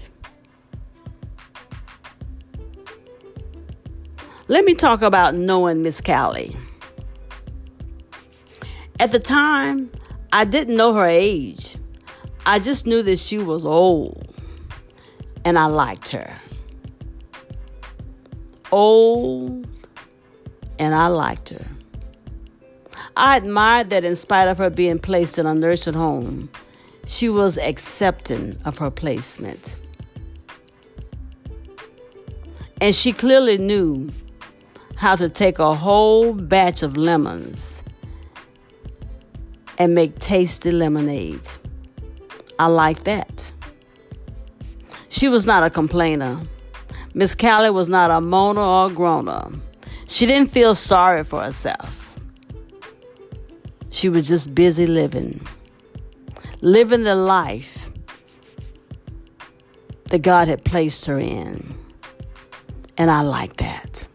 [4.49, 6.57] Let me talk about knowing Miss Callie.
[8.99, 9.91] At the time,
[10.33, 11.77] I didn't know her age.
[12.45, 14.35] I just knew that she was old
[15.45, 16.37] and I liked her.
[18.73, 19.67] Old
[20.79, 21.65] and I liked her.
[23.17, 26.51] I admired that in spite of her being placed in a nursing home,
[27.07, 29.77] she was accepting of her placement.
[32.81, 34.11] And she clearly knew
[34.97, 37.76] how to take a whole batch of lemons
[39.79, 41.49] and make tasty lemonade.
[42.59, 43.53] I like that.
[45.09, 46.41] She was not a complainer.
[47.15, 49.49] Miss Callie was not a moaner or a groaner.
[50.07, 52.15] She didn't feel sorry for herself.
[53.91, 55.41] She was just busy living,
[56.61, 57.91] living the life
[60.11, 61.75] that God had placed her in.
[62.99, 64.07] And I like that.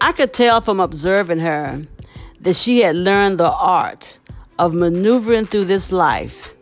[0.00, 1.86] I could tell from observing her
[2.42, 4.18] that she had learned the art
[4.58, 6.54] of maneuvering through this life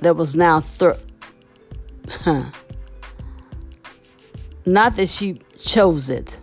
[0.00, 0.98] that was now thir-
[4.66, 6.38] not that she chose it,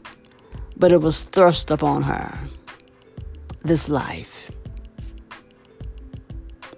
[0.78, 2.38] but it was thrust upon her.
[3.64, 4.52] This life.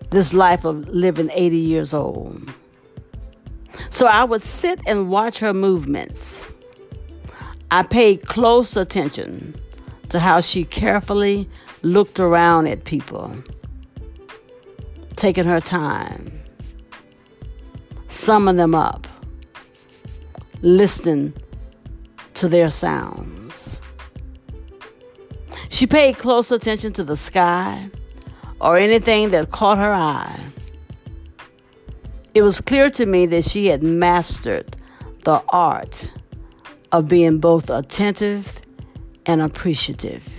[0.10, 2.52] This life of living 80 years old.
[3.90, 6.46] So I would sit and watch her movements.
[7.70, 9.60] I paid close attention
[10.10, 11.50] to how she carefully
[11.82, 13.36] looked around at people,
[15.16, 16.40] taking her time,
[18.08, 19.08] summing them up,
[20.62, 21.34] listening
[22.34, 23.82] to their sounds.
[25.70, 27.90] She paid close attention to the sky
[28.60, 30.42] or anything that caught her eye.
[32.34, 34.76] It was clear to me that she had mastered
[35.24, 36.10] the art
[36.92, 38.62] of being both attentive
[39.28, 40.34] and appreciative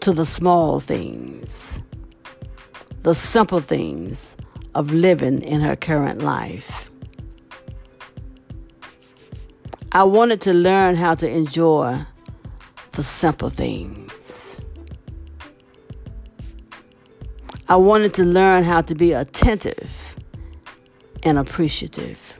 [0.00, 1.78] to the small things,
[3.02, 4.36] the simple things
[4.74, 6.90] of living in her current life.
[9.92, 12.04] I wanted to learn how to enjoy
[12.92, 14.60] the simple things.
[17.68, 20.16] I wanted to learn how to be attentive
[21.22, 22.37] and appreciative.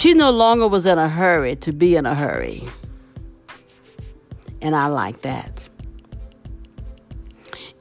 [0.00, 2.66] She no longer was in a hurry to be in a hurry.
[4.62, 5.68] And I like that.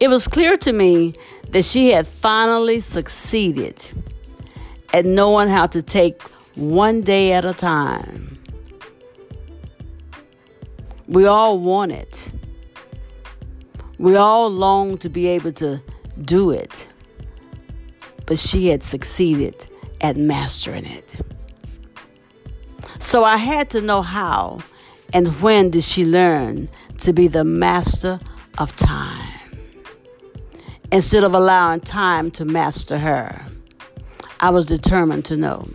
[0.01, 1.13] It was clear to me
[1.51, 3.89] that she had finally succeeded
[4.91, 6.21] at knowing how to take
[6.55, 8.37] one day at a time.
[11.07, 12.29] We all want it.
[13.97, 15.81] We all long to be able to
[16.23, 16.85] do it.
[18.25, 19.55] But she had succeeded
[20.01, 21.15] at mastering it.
[22.99, 24.61] So I had to know how
[25.13, 26.69] and when did she learn
[26.99, 28.19] to be the master
[28.57, 29.39] of time
[30.91, 33.45] instead of allowing time to master her.
[34.41, 35.65] I was determined to know.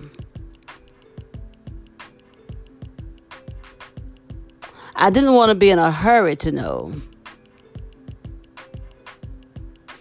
[4.95, 6.93] I didn't want to be in a hurry to know,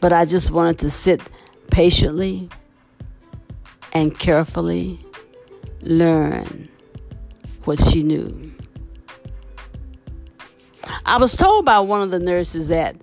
[0.02, 1.22] but I just wanted to sit
[1.72, 2.50] patiently
[3.94, 5.00] and carefully
[5.82, 6.70] learn
[7.66, 8.54] what she knew.
[11.06, 12.96] I was told by one of the nurses that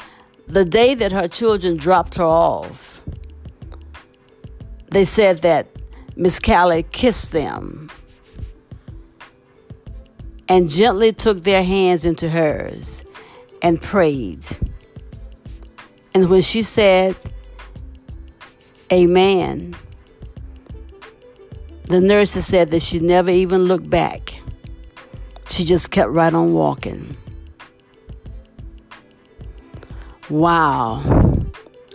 [0.46, 3.02] the day that her children dropped her off,
[4.90, 5.68] they said that
[6.16, 7.90] Miss Callie kissed them
[10.48, 13.04] and gently took their hands into hers
[13.62, 14.44] and prayed.
[16.12, 17.16] And when she said,
[18.92, 19.76] Amen,
[21.84, 24.39] the nurses said that she never even looked back.
[25.51, 27.16] She just kept right on walking.
[30.30, 31.03] Wow.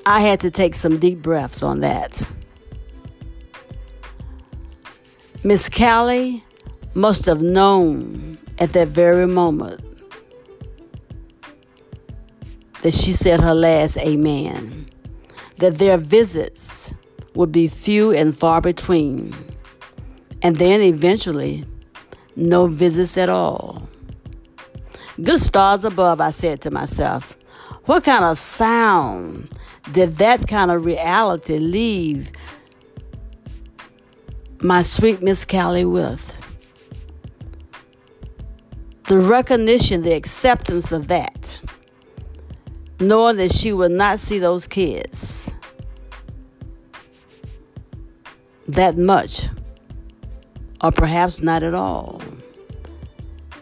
[0.06, 2.22] I had to take some deep breaths on that.
[5.44, 6.44] Miss Callie
[6.96, 9.82] must have known at that very moment
[12.82, 14.86] that she said her last amen,
[15.58, 16.94] that their visits
[17.36, 19.34] would be few and far between,
[20.42, 21.64] and then eventually
[22.36, 23.84] no visits at all.
[25.22, 27.38] Good stars above, I said to myself.
[27.86, 29.50] What kind of sound
[29.92, 32.32] did that kind of reality leave
[34.62, 36.36] my sweet Miss Callie with?
[39.08, 41.60] The recognition, the acceptance of that,
[43.00, 45.52] knowing that she would not see those kids
[48.68, 49.48] that much,
[50.86, 52.22] or perhaps not at all.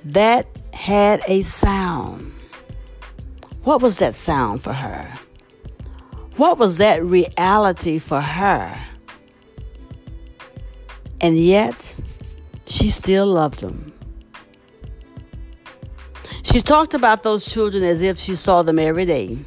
[0.03, 2.33] That had a sound.
[3.63, 5.17] What was that sound for her?
[6.35, 8.77] What was that reality for her?
[11.21, 11.95] And yet,
[12.65, 13.93] she still loved them.
[16.41, 19.37] She talked about those children as if she saw them every day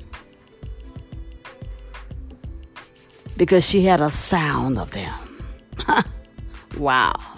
[3.37, 5.45] because she had a sound of them.
[6.79, 7.36] wow.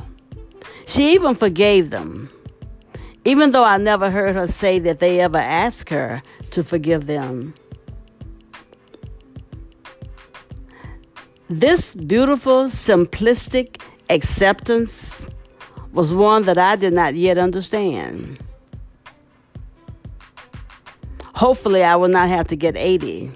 [0.88, 2.30] She even forgave them,
[3.26, 6.22] even though I never heard her say that they ever asked her
[6.52, 7.52] to forgive them.
[11.50, 15.28] This beautiful, simplistic acceptance
[15.92, 18.38] was one that I did not yet understand.
[21.34, 23.30] Hopefully, I will not have to get 80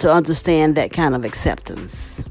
[0.00, 2.22] to understand that kind of acceptance.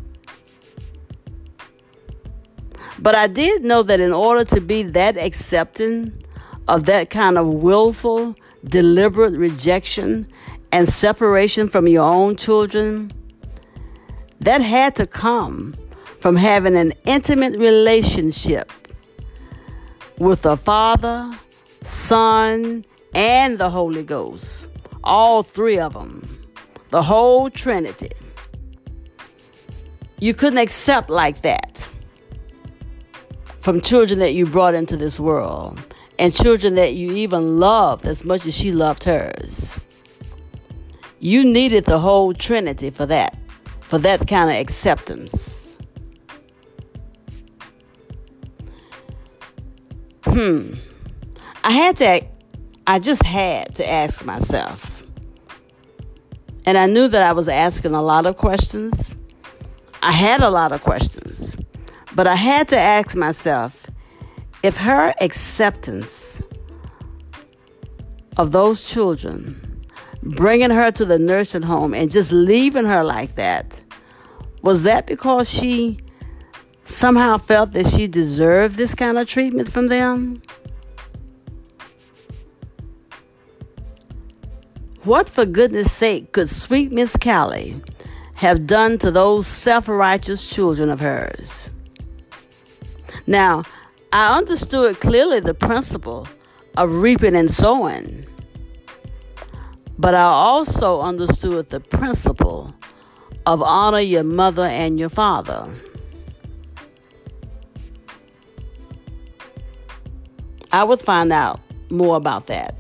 [3.02, 6.24] But I did know that in order to be that accepting
[6.68, 10.28] of that kind of willful, deliberate rejection
[10.72, 13.12] and separation from your own children,
[14.39, 18.72] that had to come from having an intimate relationship
[20.20, 21.32] with the Father,
[21.84, 22.86] Son,
[23.16, 24.68] and the Holy Ghost.
[25.04, 26.28] All three of them.
[26.91, 28.12] The whole Trinity.
[30.20, 31.88] You couldn't accept like that
[33.62, 35.80] from children that you brought into this world
[36.20, 39.80] and children that you even loved as much as she loved hers.
[41.20, 43.38] You needed the whole Trinity for that
[43.82, 45.78] for that kind of acceptance.
[50.24, 50.76] Hmm.
[51.62, 52.26] I had to,
[52.88, 55.03] I just had to ask myself.
[56.66, 59.16] And I knew that I was asking a lot of questions.
[60.01, 61.57] I had a lot of questions.
[62.14, 63.88] But I had to ask myself
[64.64, 66.41] if her acceptance
[68.38, 69.86] of those children
[70.24, 73.82] bringing her to the nursing home and just leaving her like that,
[74.62, 75.99] was that because she
[76.84, 80.41] somehow felt that she deserved this kind of treatment from them?
[85.03, 87.82] What, for goodness sake, could sweet Miss Callie
[88.36, 91.70] have done to those self righteous children of hers?
[93.28, 93.64] Now,
[94.14, 96.28] I understood clearly the principle
[96.78, 98.26] of reaping and sowing.
[99.98, 102.74] But I also understood the principle
[103.46, 105.76] of honor your mother and your father.
[110.72, 111.60] I would find out
[111.90, 112.76] more about that,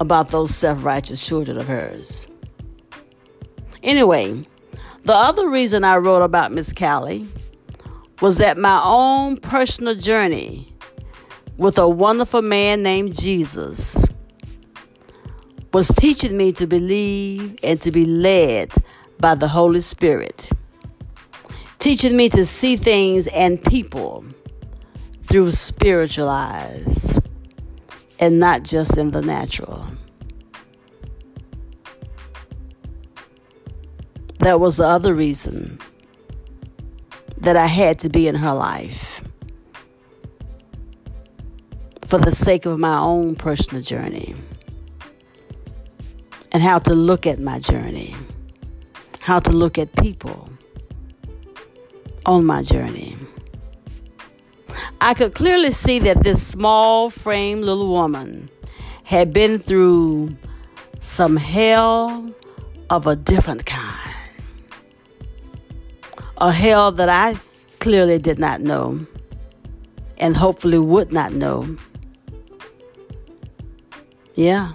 [0.00, 2.26] about those self righteous children of hers.
[3.82, 4.42] Anyway,
[5.04, 7.26] the other reason I wrote about Miss Callie
[8.20, 10.72] was that my own personal journey
[11.56, 14.04] with a wonderful man named Jesus
[15.72, 18.72] was teaching me to believe and to be led
[19.18, 20.48] by the Holy Spirit,
[21.78, 24.24] teaching me to see things and people
[25.24, 27.18] through spiritual eyes
[28.20, 29.84] and not just in the natural.
[34.38, 35.80] That was the other reason
[37.44, 39.22] that I had to be in her life
[42.02, 44.34] for the sake of my own personal journey
[46.52, 48.14] and how to look at my journey,
[49.20, 50.48] how to look at people
[52.24, 53.16] on my journey.
[55.02, 58.48] I could clearly see that this small frame little woman
[59.02, 60.34] had been through
[60.98, 62.32] some hell
[62.88, 63.73] of a different kind.
[66.44, 67.40] A hell that I
[67.80, 69.06] clearly did not know
[70.18, 71.78] and hopefully would not know.
[74.34, 74.72] Yeah.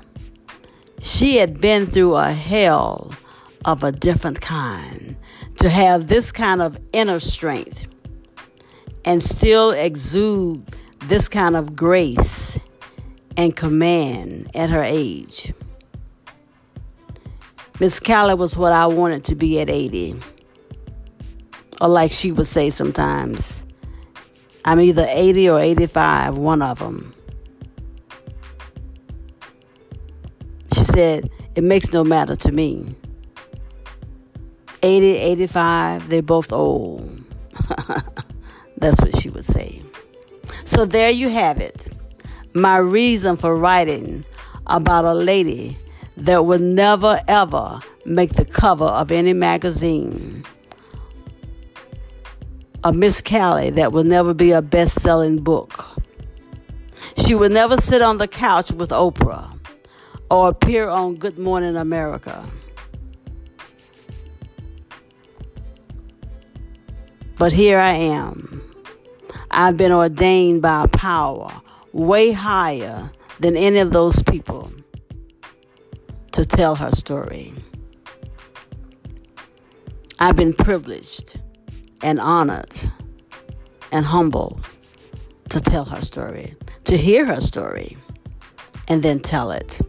[0.99, 3.13] She had been through a hell
[3.65, 5.15] of a different kind
[5.57, 7.87] to have this kind of inner strength
[9.05, 10.67] and still exude
[11.05, 12.57] this kind of grace
[13.37, 15.53] and command at her age.
[17.79, 20.19] Miss Callie was what I wanted to be at 80.
[21.81, 23.63] Or like she would say sometimes,
[24.65, 27.13] I'm either 80 or 85, one of them.
[30.73, 32.95] She said, It makes no matter to me.
[34.81, 37.01] 80, 85, they're both old.
[38.77, 39.81] That's what she would say.
[40.65, 41.87] So there you have it.
[42.53, 44.23] My reason for writing
[44.67, 45.77] about a lady
[46.17, 50.43] that would never ever make the cover of any magazine.
[52.81, 55.85] A Miss Callie that will never be a best selling book.
[57.17, 59.59] She will never sit on the couch with Oprah
[60.31, 62.41] or appear on Good Morning America.
[67.37, 68.61] But here I am.
[69.51, 71.51] I've been ordained by a power
[71.91, 73.11] way higher
[73.41, 74.71] than any of those people
[76.31, 77.53] to tell her story.
[80.17, 81.41] I've been privileged
[82.01, 82.75] and honored
[83.91, 84.59] and humble
[85.49, 87.97] to tell her story, to hear her story,
[88.87, 89.79] and then tell it.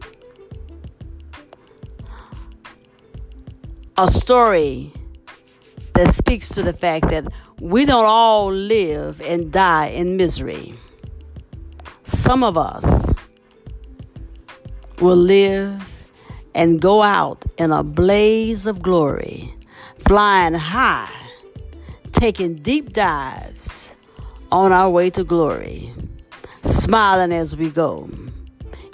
[3.97, 4.91] A story
[5.93, 7.27] that speaks to the fact that
[7.59, 10.73] we don't all live and die in misery.
[12.05, 13.13] Some of us
[14.99, 15.87] will live
[16.55, 19.53] and go out in a blaze of glory,
[19.97, 21.20] flying high,
[22.21, 23.95] taking deep dives
[24.51, 25.91] on our way to glory,
[26.61, 28.07] smiling as we go,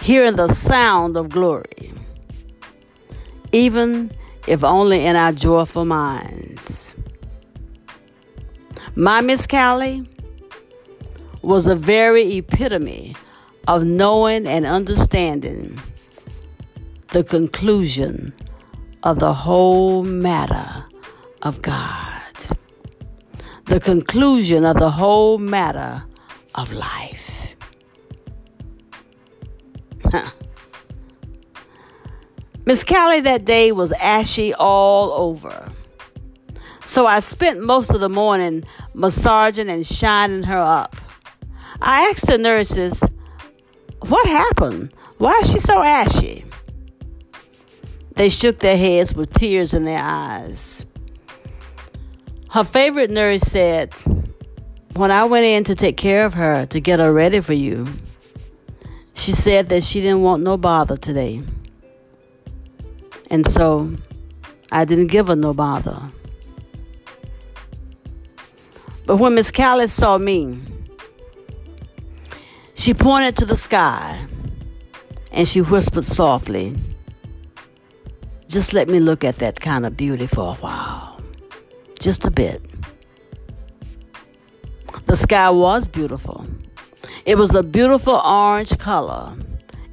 [0.02, 1.92] hearing the sound of glory,
[3.52, 4.10] even
[4.48, 6.96] if only in our joyful minds.
[8.96, 10.08] My Miss Callie
[11.42, 13.14] was the very epitome
[13.68, 15.78] of knowing and understanding
[17.10, 18.34] the conclusion
[19.04, 20.86] of the whole matter
[21.42, 22.17] of God
[23.68, 26.04] the conclusion of the whole matter
[26.56, 27.56] of life.
[32.66, 35.72] Miss Callie that day was ashy all over.
[36.84, 38.64] So I spent most of the morning
[38.94, 40.96] massaging and shining her up.
[41.82, 43.04] I asked the nurses,
[44.00, 44.94] What happened?
[45.18, 46.46] Why is she so ashy?
[48.16, 50.86] They shook their heads with tears in their eyes.
[52.50, 53.94] Her favorite nurse said,
[54.94, 57.88] When I went in to take care of her to get her ready for you,
[59.14, 61.42] she said that she didn't want no bother today.
[63.30, 63.94] And so
[64.72, 66.02] I didn't give her no bother.
[69.06, 70.58] But when Miss Callie saw me,
[72.76, 74.26] she pointed to the sky
[75.34, 76.78] and she whispered softly,
[78.48, 81.07] Just let me look at that kind of beauty for a while
[82.00, 82.62] just a bit.
[85.06, 86.46] The sky was beautiful.
[87.26, 89.34] It was a beautiful orange color,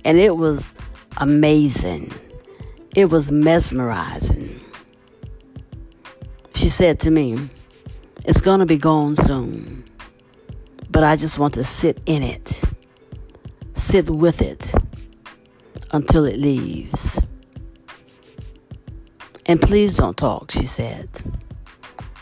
[0.05, 0.75] and it was
[1.19, 2.13] amazing.
[2.95, 4.61] It was mesmerizing.
[6.55, 7.49] She said to me,
[8.25, 9.85] It's going to be gone soon,
[10.91, 12.61] but I just want to sit in it,
[13.75, 14.73] sit with it
[15.93, 17.21] until it leaves.
[19.47, 21.09] And please don't talk, she said.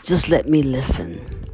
[0.03, 1.47] Just let me listen.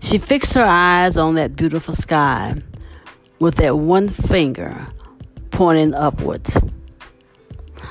[0.00, 2.62] She fixed her eyes on that beautiful sky
[3.40, 4.86] with that one finger
[5.50, 6.56] pointing upwards.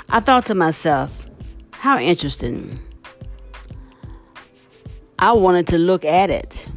[0.09, 1.27] I thought to myself,
[1.71, 2.79] how interesting.
[5.19, 6.69] I wanted to look at it.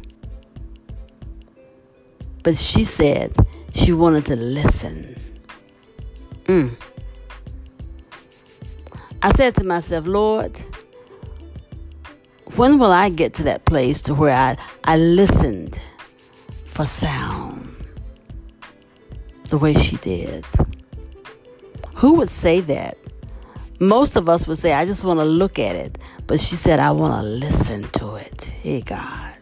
[2.43, 3.33] But she said
[3.73, 5.15] she wanted to listen.
[6.45, 6.75] Mm.
[9.23, 10.59] I said to myself, Lord,
[12.55, 15.81] when will I get to that place to where I, I listened
[16.65, 17.67] for sound
[19.49, 20.45] the way she did?
[21.95, 22.97] Who would say that?
[23.79, 25.97] Most of us would say, I just want to look at it.
[26.27, 28.43] But she said, I want to listen to it.
[28.43, 29.35] Hey, God.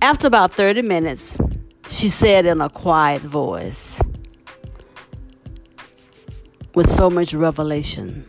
[0.00, 1.36] After about 30 minutes,
[1.88, 4.00] she said in a quiet voice,
[6.74, 8.26] with so much revelation,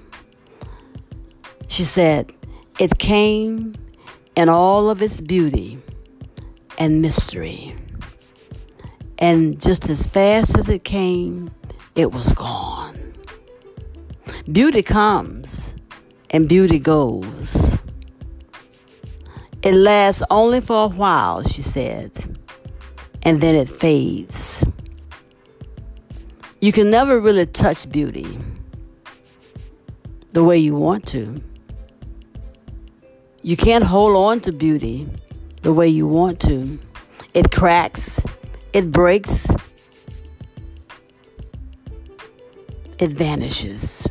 [1.68, 2.34] she said,
[2.80, 3.75] it came
[4.36, 5.80] in all of its beauty
[6.78, 7.75] and mystery.
[9.17, 11.49] And just as fast as it came,
[11.95, 13.13] it was gone.
[14.51, 15.73] Beauty comes
[16.30, 17.78] and beauty goes.
[19.63, 22.11] It lasts only for a while, she said,
[23.23, 24.63] and then it fades.
[26.61, 28.38] You can never really touch beauty
[30.34, 31.41] the way you want to.
[33.48, 35.08] You can't hold on to beauty
[35.62, 36.78] the way you want to.
[37.34, 38.22] It cracks,
[38.74, 39.50] it breaks,
[43.00, 44.06] it vanishes.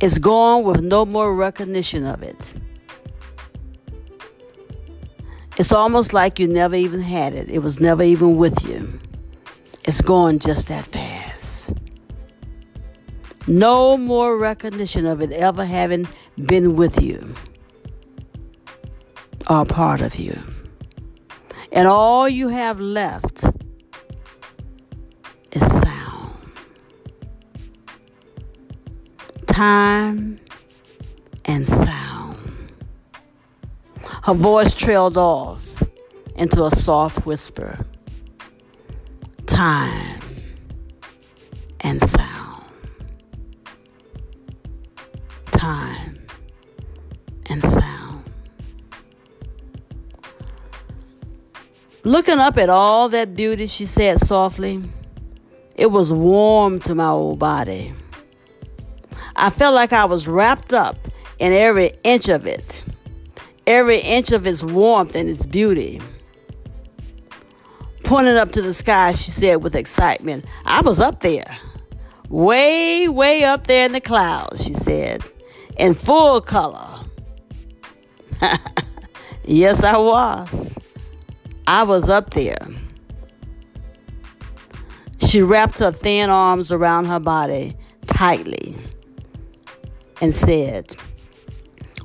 [0.00, 2.54] It's gone with no more recognition of it.
[5.58, 7.50] It's almost like you never even had it.
[7.50, 8.98] It was never even with you.
[9.84, 11.05] It's gone just that fast.
[13.46, 17.34] No more recognition of it ever having been with you
[19.48, 20.38] or part of you.
[21.70, 23.44] And all you have left
[25.52, 26.38] is sound.
[29.46, 30.40] Time
[31.44, 32.72] and sound.
[34.24, 35.82] Her voice trailed off
[36.34, 37.86] into a soft whisper.
[39.46, 40.20] Time
[41.80, 42.35] and sound.
[52.06, 54.80] Looking up at all that beauty, she said softly,
[55.74, 57.92] it was warm to my old body.
[59.34, 61.08] I felt like I was wrapped up
[61.40, 62.84] in every inch of it,
[63.66, 66.00] every inch of its warmth and its beauty.
[68.04, 71.58] Pointing up to the sky, she said with excitement, I was up there,
[72.28, 75.24] way, way up there in the clouds, she said,
[75.76, 77.00] in full color.
[79.44, 80.75] yes, I was.
[81.66, 82.58] I was up there.
[85.18, 88.76] She wrapped her thin arms around her body tightly
[90.20, 90.96] and said,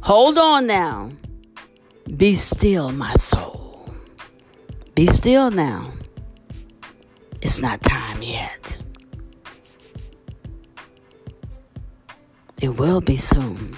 [0.01, 1.11] Hold on now.
[2.17, 3.89] Be still, my soul.
[4.95, 5.93] Be still now.
[7.41, 8.77] It's not time yet.
[12.61, 13.75] It will be soon,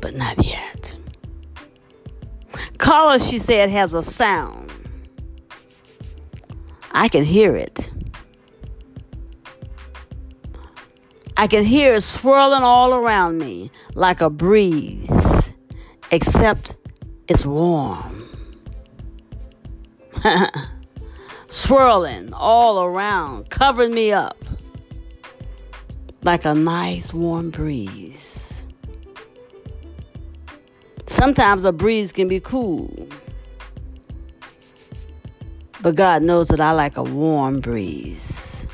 [0.00, 0.94] but not yet.
[2.78, 4.63] Color, she said, has a sound.
[6.94, 7.90] I can hear it.
[11.36, 15.50] I can hear it swirling all around me like a breeze,
[16.12, 16.76] except
[17.28, 18.22] it's warm.
[21.48, 24.38] swirling all around, covering me up
[26.22, 28.66] like a nice warm breeze.
[31.06, 33.08] Sometimes a breeze can be cool,
[35.84, 38.66] but God knows that I like a warm breeze.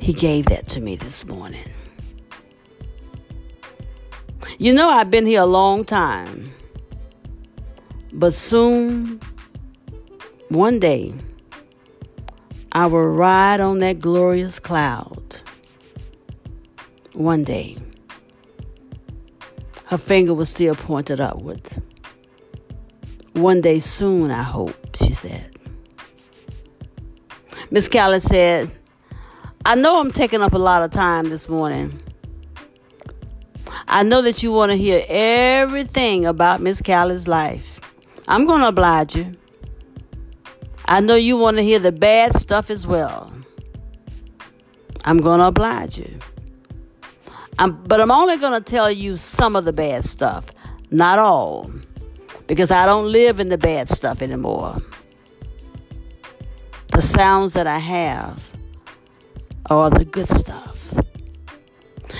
[0.00, 1.68] He gave that to me this morning.
[4.56, 6.54] You know, I've been here a long time,
[8.14, 9.20] but soon,
[10.48, 11.12] one day,
[12.72, 15.36] I will ride on that glorious cloud.
[17.12, 17.76] One day.
[19.84, 21.68] Her finger was still pointed upward.
[23.34, 25.53] One day soon, I hope, she said.
[27.74, 28.70] Miss Callie said,
[29.66, 32.00] I know I'm taking up a lot of time this morning.
[33.88, 37.80] I know that you want to hear everything about Miss Callie's life.
[38.28, 39.36] I'm going to oblige you.
[40.84, 43.32] I know you want to hear the bad stuff as well.
[45.04, 46.20] I'm going to oblige you.
[47.58, 50.46] I'm, but I'm only going to tell you some of the bad stuff,
[50.92, 51.68] not all,
[52.46, 54.80] because I don't live in the bad stuff anymore.
[56.94, 58.48] The sounds that I have
[59.68, 60.94] or the good stuff.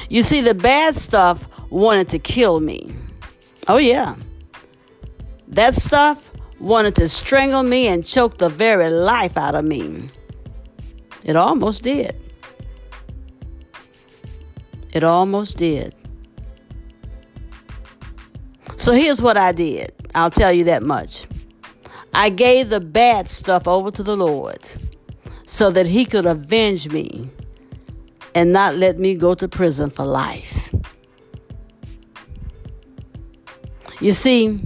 [0.09, 2.93] You see, the bad stuff wanted to kill me.
[3.69, 4.17] Oh, yeah.
[5.49, 10.11] That stuff wanted to strangle me and choke the very life out of me.
[11.23, 12.17] It almost did.
[14.93, 15.95] It almost did.
[18.77, 19.93] So here's what I did.
[20.15, 21.27] I'll tell you that much.
[22.15, 24.61] I gave the bad stuff over to the Lord
[25.47, 27.31] so that he could avenge me
[28.35, 30.75] and not let me go to prison for life.
[34.01, 34.61] You see,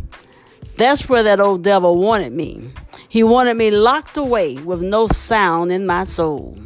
[0.76, 2.70] that's where that old devil wanted me.
[3.08, 6.56] He wanted me locked away with no sound in my soul.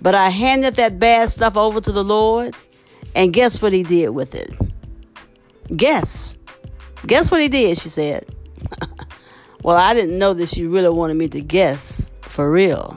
[0.00, 2.54] But I handed that bad stuff over to the Lord,
[3.14, 4.50] and guess what he did with it?
[5.76, 6.34] Guess.
[7.06, 8.24] Guess what he did, she said.
[9.66, 12.96] Well, I didn't know that she really wanted me to guess for real.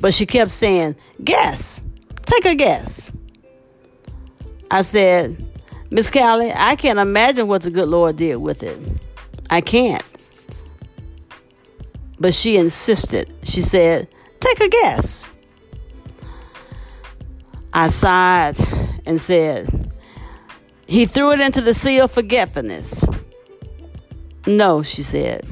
[0.00, 1.82] But she kept saying, Guess.
[2.24, 3.10] Take a guess.
[4.70, 5.36] I said,
[5.90, 8.80] Miss Callie, I can't imagine what the good Lord did with it.
[9.50, 10.02] I can't.
[12.18, 13.30] But she insisted.
[13.42, 14.08] She said,
[14.40, 15.26] Take a guess.
[17.74, 18.56] I sighed
[19.04, 19.92] and said,
[20.86, 23.04] He threw it into the sea of forgetfulness.
[24.46, 25.46] No, she said.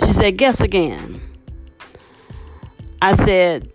[0.00, 1.20] She said, Guess again.
[3.02, 3.72] I said,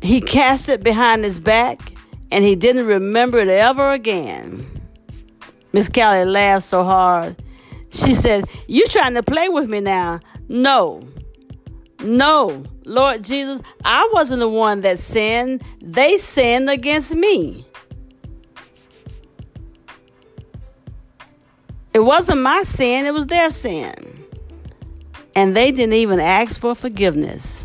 [0.00, 1.92] he cast it behind his back
[2.30, 4.66] and he didn't remember it ever again.
[5.72, 7.36] Miss Callie laughed so hard.
[7.90, 10.20] She said, You trying to play with me now?
[10.48, 11.02] No.
[12.02, 12.64] No.
[12.84, 15.62] Lord Jesus, I wasn't the one that sinned.
[15.80, 17.64] They sinned against me.
[21.94, 23.92] It wasn't my sin, it was their sin.
[25.34, 27.64] And they didn't even ask for forgiveness.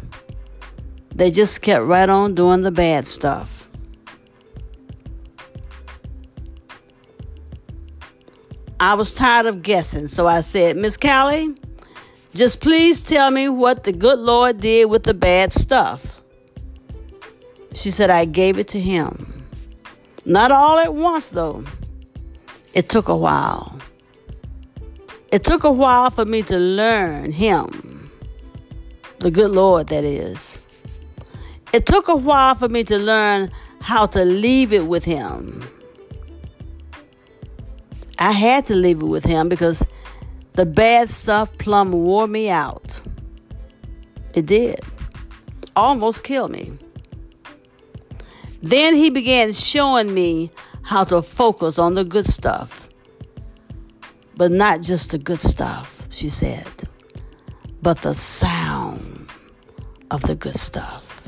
[1.13, 3.67] They just kept right on doing the bad stuff.
[8.79, 11.55] I was tired of guessing, so I said, Miss Callie,
[12.35, 16.21] just please tell me what the good Lord did with the bad stuff.
[17.73, 19.15] She said, I gave it to him.
[20.25, 21.63] Not all at once, though.
[22.73, 23.79] It took a while.
[25.31, 28.09] It took a while for me to learn him,
[29.19, 30.57] the good Lord, that is.
[31.73, 33.51] It took a while for me to learn
[33.81, 35.67] how to leave it with him.
[38.19, 39.85] I had to leave it with him because
[40.53, 42.99] the bad stuff plumb wore me out.
[44.33, 44.79] It did.
[45.75, 46.77] Almost killed me.
[48.61, 50.51] Then he began showing me
[50.83, 52.86] how to focus on the good stuff.
[54.37, 56.67] But not just the good stuff, she said,
[57.81, 59.29] but the sound
[60.11, 61.23] of the good stuff.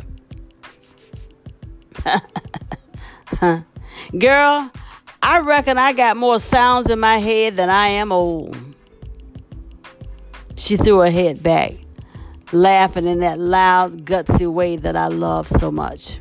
[4.18, 4.72] Girl,
[5.24, 8.56] I reckon I got more sounds in my head than I am old.
[10.56, 11.74] She threw her head back,
[12.52, 16.20] laughing in that loud, gutsy way that I love so much.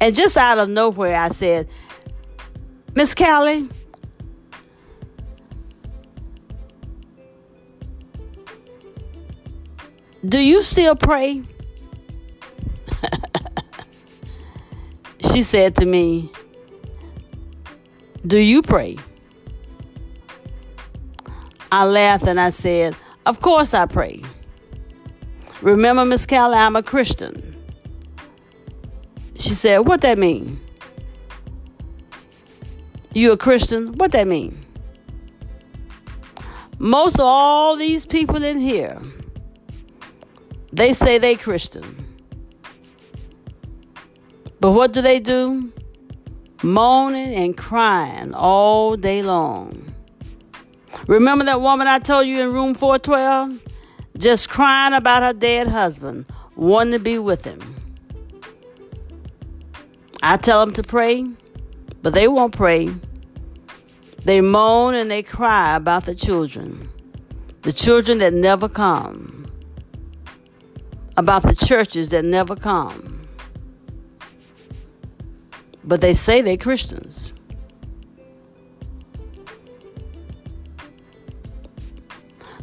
[0.00, 1.68] And just out of nowhere, I said,
[2.94, 3.68] Miss Callie,
[10.26, 11.42] do you still pray?
[15.32, 16.30] she said to me,
[18.26, 18.96] Do you pray?
[21.72, 22.94] I laughed and I said,
[23.26, 24.22] Of course I pray.
[25.60, 27.56] Remember, Miss Callie, I'm a Christian.
[29.36, 30.60] She said, What that mean?
[33.14, 33.92] You a Christian?
[33.94, 34.58] What that mean?
[36.78, 38.98] Most of all these people in here,
[40.72, 41.84] they say they Christian.
[44.60, 45.72] But what do they do?
[46.62, 49.92] Moaning and crying all day long.
[51.08, 53.60] Remember that woman I told you in room 412?
[54.16, 57.60] Just crying about her dead husband, wanting to be with him.
[60.22, 61.26] I tell them to pray,
[62.02, 62.94] but they won't pray.
[64.24, 66.88] They moan and they cry about the children,
[67.62, 69.41] the children that never come,
[71.16, 73.22] about the churches that never come
[75.84, 77.32] but they say they're Christians.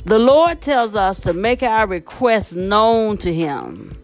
[0.06, 3.96] The Lord tells us to make our requests known to Him,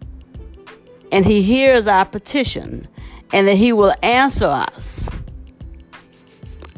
[1.12, 2.88] and He hears our petition,
[3.34, 5.10] and that He will answer us.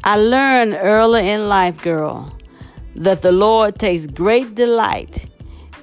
[0.03, 2.33] I learned early in life, girl,
[2.95, 5.25] that the Lord takes great delight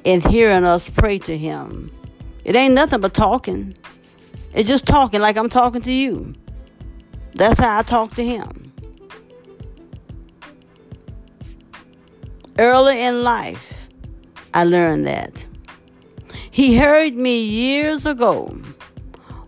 [0.04, 1.90] in hearing us pray to Him.
[2.44, 3.74] It ain't nothing but talking.
[4.52, 6.34] It's just talking like I'm talking to you.
[7.34, 8.72] That's how I talk to him.
[12.58, 13.88] Early in life,
[14.52, 15.44] I learned that.
[16.52, 18.56] He heard me years ago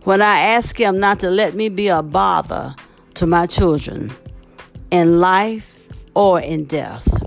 [0.02, 2.74] when I asked him not to let me be a bother
[3.14, 4.10] to my children
[4.90, 7.25] in life or in death.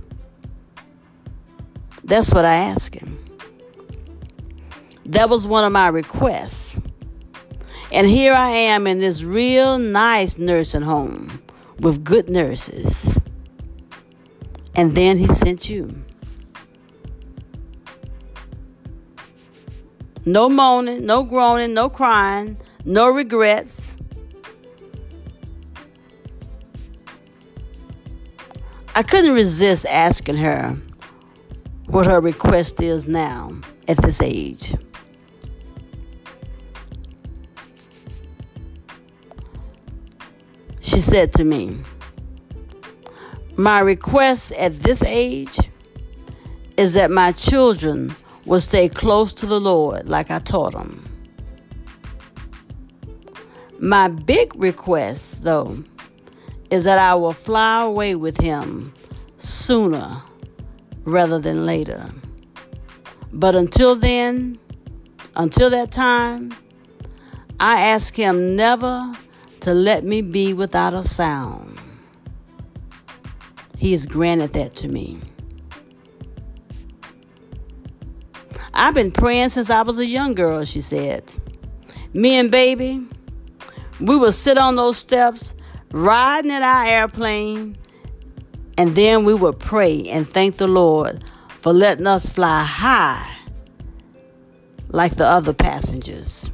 [2.10, 3.20] That's what I asked him.
[5.06, 6.80] That was one of my requests.
[7.92, 11.40] And here I am in this real nice nursing home
[11.80, 13.16] with good nurses.
[14.76, 16.04] And then he sent you.
[20.26, 23.96] No moaning, no groaning, no crying, no regrets.
[28.96, 30.76] I couldn't resist asking her
[31.90, 33.52] what her request is now
[33.88, 34.76] at this age.
[40.82, 41.78] She said to me,
[43.58, 45.58] My request at this age
[46.78, 48.16] is that my children
[48.46, 51.04] will stay close to the Lord like I taught them.
[53.80, 55.84] My big request, though,
[56.70, 58.94] is that I will fly away with him
[59.38, 60.22] sooner
[61.04, 62.10] rather than later.
[63.32, 64.60] But until then,
[65.36, 66.54] until that time,
[67.60, 69.14] I ask him never
[69.62, 71.80] to let me be without a sound.
[73.78, 75.22] He has granted that to me.
[78.74, 81.24] I've been praying since I was a young girl, she said.
[82.14, 83.06] Me and baby,
[84.00, 85.54] we would sit on those steps,
[85.92, 87.78] riding in our airplane,
[88.80, 93.36] and then we would pray and thank the Lord for letting us fly high
[94.88, 96.50] like the other passengers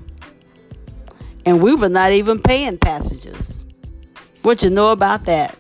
[1.45, 3.63] and we were not even paying passengers.
[4.41, 5.55] What you know about that?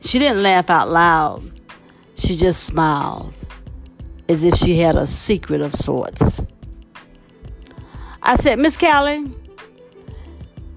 [0.00, 1.42] She didn't laugh out loud.
[2.14, 3.34] She just smiled
[4.28, 6.40] as if she had a secret of sorts.
[8.22, 9.34] I said, Miss Callie,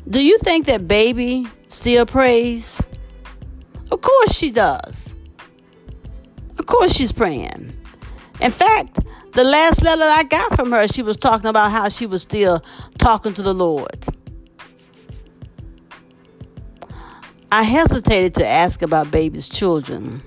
[0.09, 2.81] do you think that baby still prays?
[3.97, 5.15] Of course she does.
[6.59, 7.75] Of course she's praying.
[8.39, 8.99] In fact,
[9.33, 12.63] the last letter I got from her, she was talking about how she was still
[12.99, 14.05] talking to the Lord.
[17.51, 20.21] I hesitated to ask about baby's children.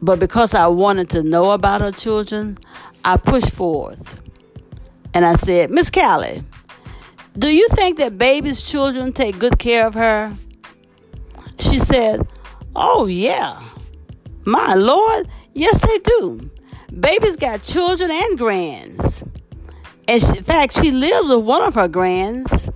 [0.00, 2.56] But because I wanted to know about her children,
[3.04, 4.18] I pushed forth.
[5.12, 6.42] And I said, Miss Callie,
[7.38, 10.32] do you think that baby's children take good care of her?
[11.60, 12.26] She said,
[12.74, 13.62] Oh, yeah.
[14.46, 16.50] My Lord, yes, they do.
[16.98, 19.22] Baby's got children and grands.
[20.08, 22.68] And she, in fact, she lives with one of her grands.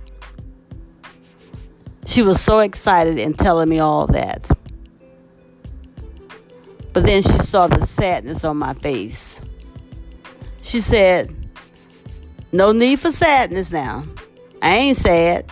[2.05, 4.49] She was so excited in telling me all that.
[6.93, 9.41] But then she saw the sadness on my face.
[10.61, 11.35] She said,
[12.53, 14.05] No need for sadness now.
[14.61, 15.51] I ain't sad.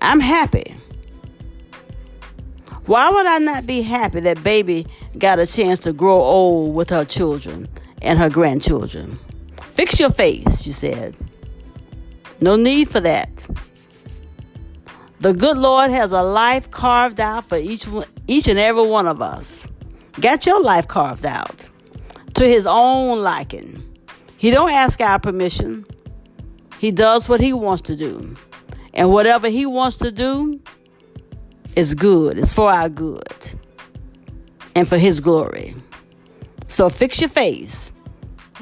[0.00, 0.76] I'm happy.
[2.86, 4.86] Why would I not be happy that baby
[5.18, 7.68] got a chance to grow old with her children
[8.00, 9.18] and her grandchildren?
[9.70, 11.16] Fix your face, she said.
[12.40, 13.44] No need for that.
[15.18, 17.86] The good Lord has a life carved out for each,
[18.28, 19.66] each and every one of us
[20.20, 21.66] got your life carved out
[22.34, 23.82] to his own liking.
[24.36, 25.84] He don't ask our permission.
[26.78, 28.36] He does what he wants to do.
[28.94, 30.60] And whatever he wants to do
[31.76, 32.38] is good.
[32.38, 33.54] It's for our good
[34.74, 35.74] and for his glory.
[36.66, 37.92] So fix your face.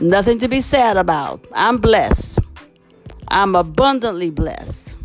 [0.01, 1.47] Nothing to be sad about.
[1.53, 2.41] I'm blessed.
[3.29, 4.97] I'm abundantly blessed.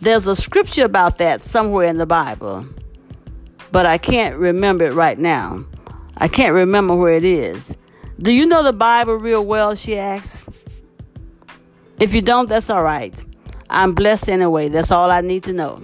[0.00, 2.64] There's a scripture about that somewhere in the Bible
[3.70, 5.64] but I can't remember it right now.
[6.16, 7.76] I can't remember where it is.
[8.20, 9.74] Do you know the Bible real well?
[9.74, 10.42] She asked.
[12.00, 13.22] If you don't, that's all right.
[13.70, 14.68] I'm blessed anyway.
[14.68, 15.80] That's all I need to know.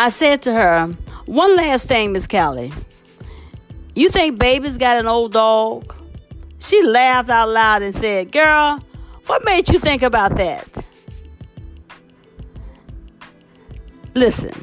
[0.00, 0.86] I said to her,
[1.26, 2.72] One last thing, Miss Callie.
[3.94, 5.94] You think baby's got an old dog?
[6.58, 8.82] She laughed out loud and said, Girl,
[9.26, 10.86] what made you think about that?
[14.14, 14.54] Listen.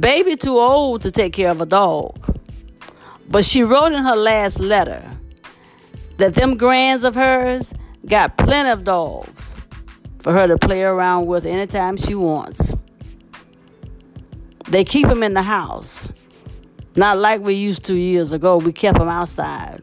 [0.00, 2.36] Baby too old to take care of a dog.
[3.28, 5.08] But she wrote in her last letter
[6.16, 7.72] that them grands of hers
[8.04, 9.54] got plenty of dogs
[10.24, 12.74] for her to play around with anytime she wants.
[14.68, 16.12] They keep them in the house.
[16.96, 18.58] Not like we used to years ago.
[18.58, 19.82] We kept them outside.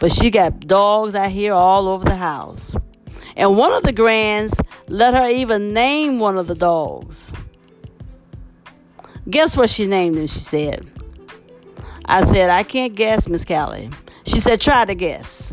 [0.00, 2.76] But she got dogs out here all over the house.
[3.36, 7.32] And one of the grands let her even name one of the dogs.
[9.28, 10.86] Guess what she named him, she said.
[12.04, 13.90] I said, I can't guess, Miss Callie.
[14.24, 15.52] She said, try to guess.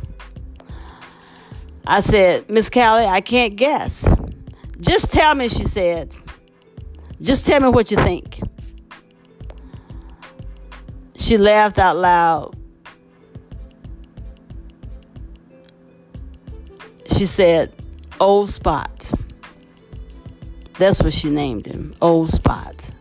[1.86, 4.10] I said, Miss Callie, I can't guess.
[4.80, 6.14] Just tell me, she said.
[7.22, 8.40] Just tell me what you think.
[11.16, 12.56] She laughed out loud.
[17.08, 17.72] She said,
[18.20, 19.12] Old Spot.
[20.78, 22.92] That's what she named him, Old Spot.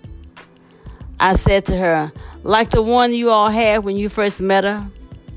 [1.19, 2.13] I said to her,
[2.43, 4.87] like the one you all had when you first met her?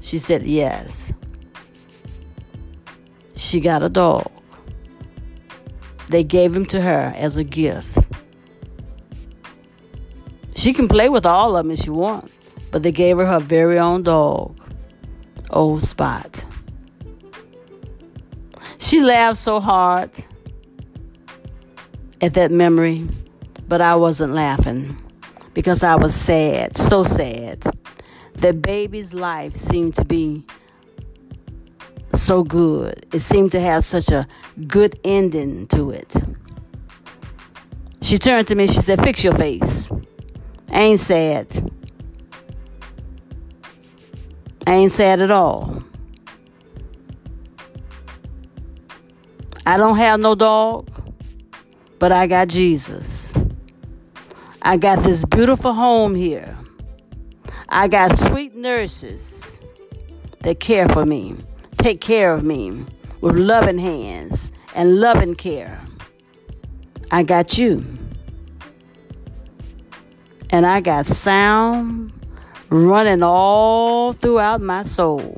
[0.01, 1.13] She said, yes.
[3.35, 4.31] She got a dog.
[6.07, 7.97] They gave him to her as a gift.
[10.55, 12.33] She can play with all of them if she wants,
[12.71, 14.59] but they gave her her very own dog,
[15.49, 16.45] Old Spot.
[18.79, 20.11] She laughed so hard
[22.21, 23.07] at that memory,
[23.67, 24.95] but I wasn't laughing
[25.53, 27.63] because I was sad, so sad.
[28.35, 30.45] That baby's life seemed to be
[32.13, 33.05] so good.
[33.11, 34.27] It seemed to have such a
[34.67, 36.15] good ending to it.
[38.01, 39.89] She turned to me, she said, Fix your face.
[40.71, 41.71] I ain't sad.
[44.67, 45.81] I ain't sad at all.
[49.65, 50.89] I don't have no dog,
[51.99, 53.31] but I got Jesus.
[54.61, 56.57] I got this beautiful home here.
[57.69, 59.57] I got sweet nurses
[60.41, 61.37] that care for me,
[61.77, 62.83] take care of me
[63.21, 65.79] with loving hands and loving care.
[67.09, 67.85] I got you.
[70.49, 72.11] And I got sound
[72.69, 75.35] running all throughout my soul.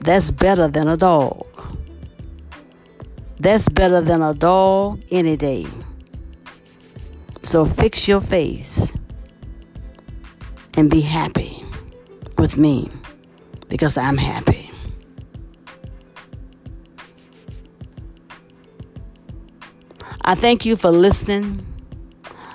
[0.00, 1.46] That's better than a dog.
[3.38, 5.66] That's better than a dog any day.
[7.42, 8.92] So fix your face
[10.74, 11.64] and be happy
[12.38, 12.90] with me
[13.68, 14.70] because I'm happy.
[20.22, 21.64] I thank you for listening.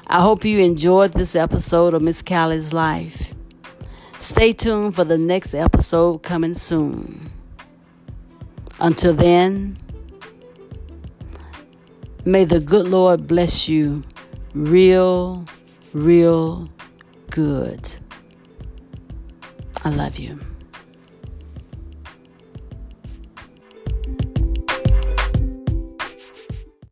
[0.08, 3.34] I hope you enjoyed this episode of Miss Callie's Life.
[4.22, 7.32] Stay tuned for the next episode coming soon.
[8.80, 9.80] Until then,
[12.24, 14.04] may the good Lord bless you
[14.54, 15.44] real,
[15.92, 16.70] real
[17.32, 17.96] good.
[19.84, 20.40] I love you.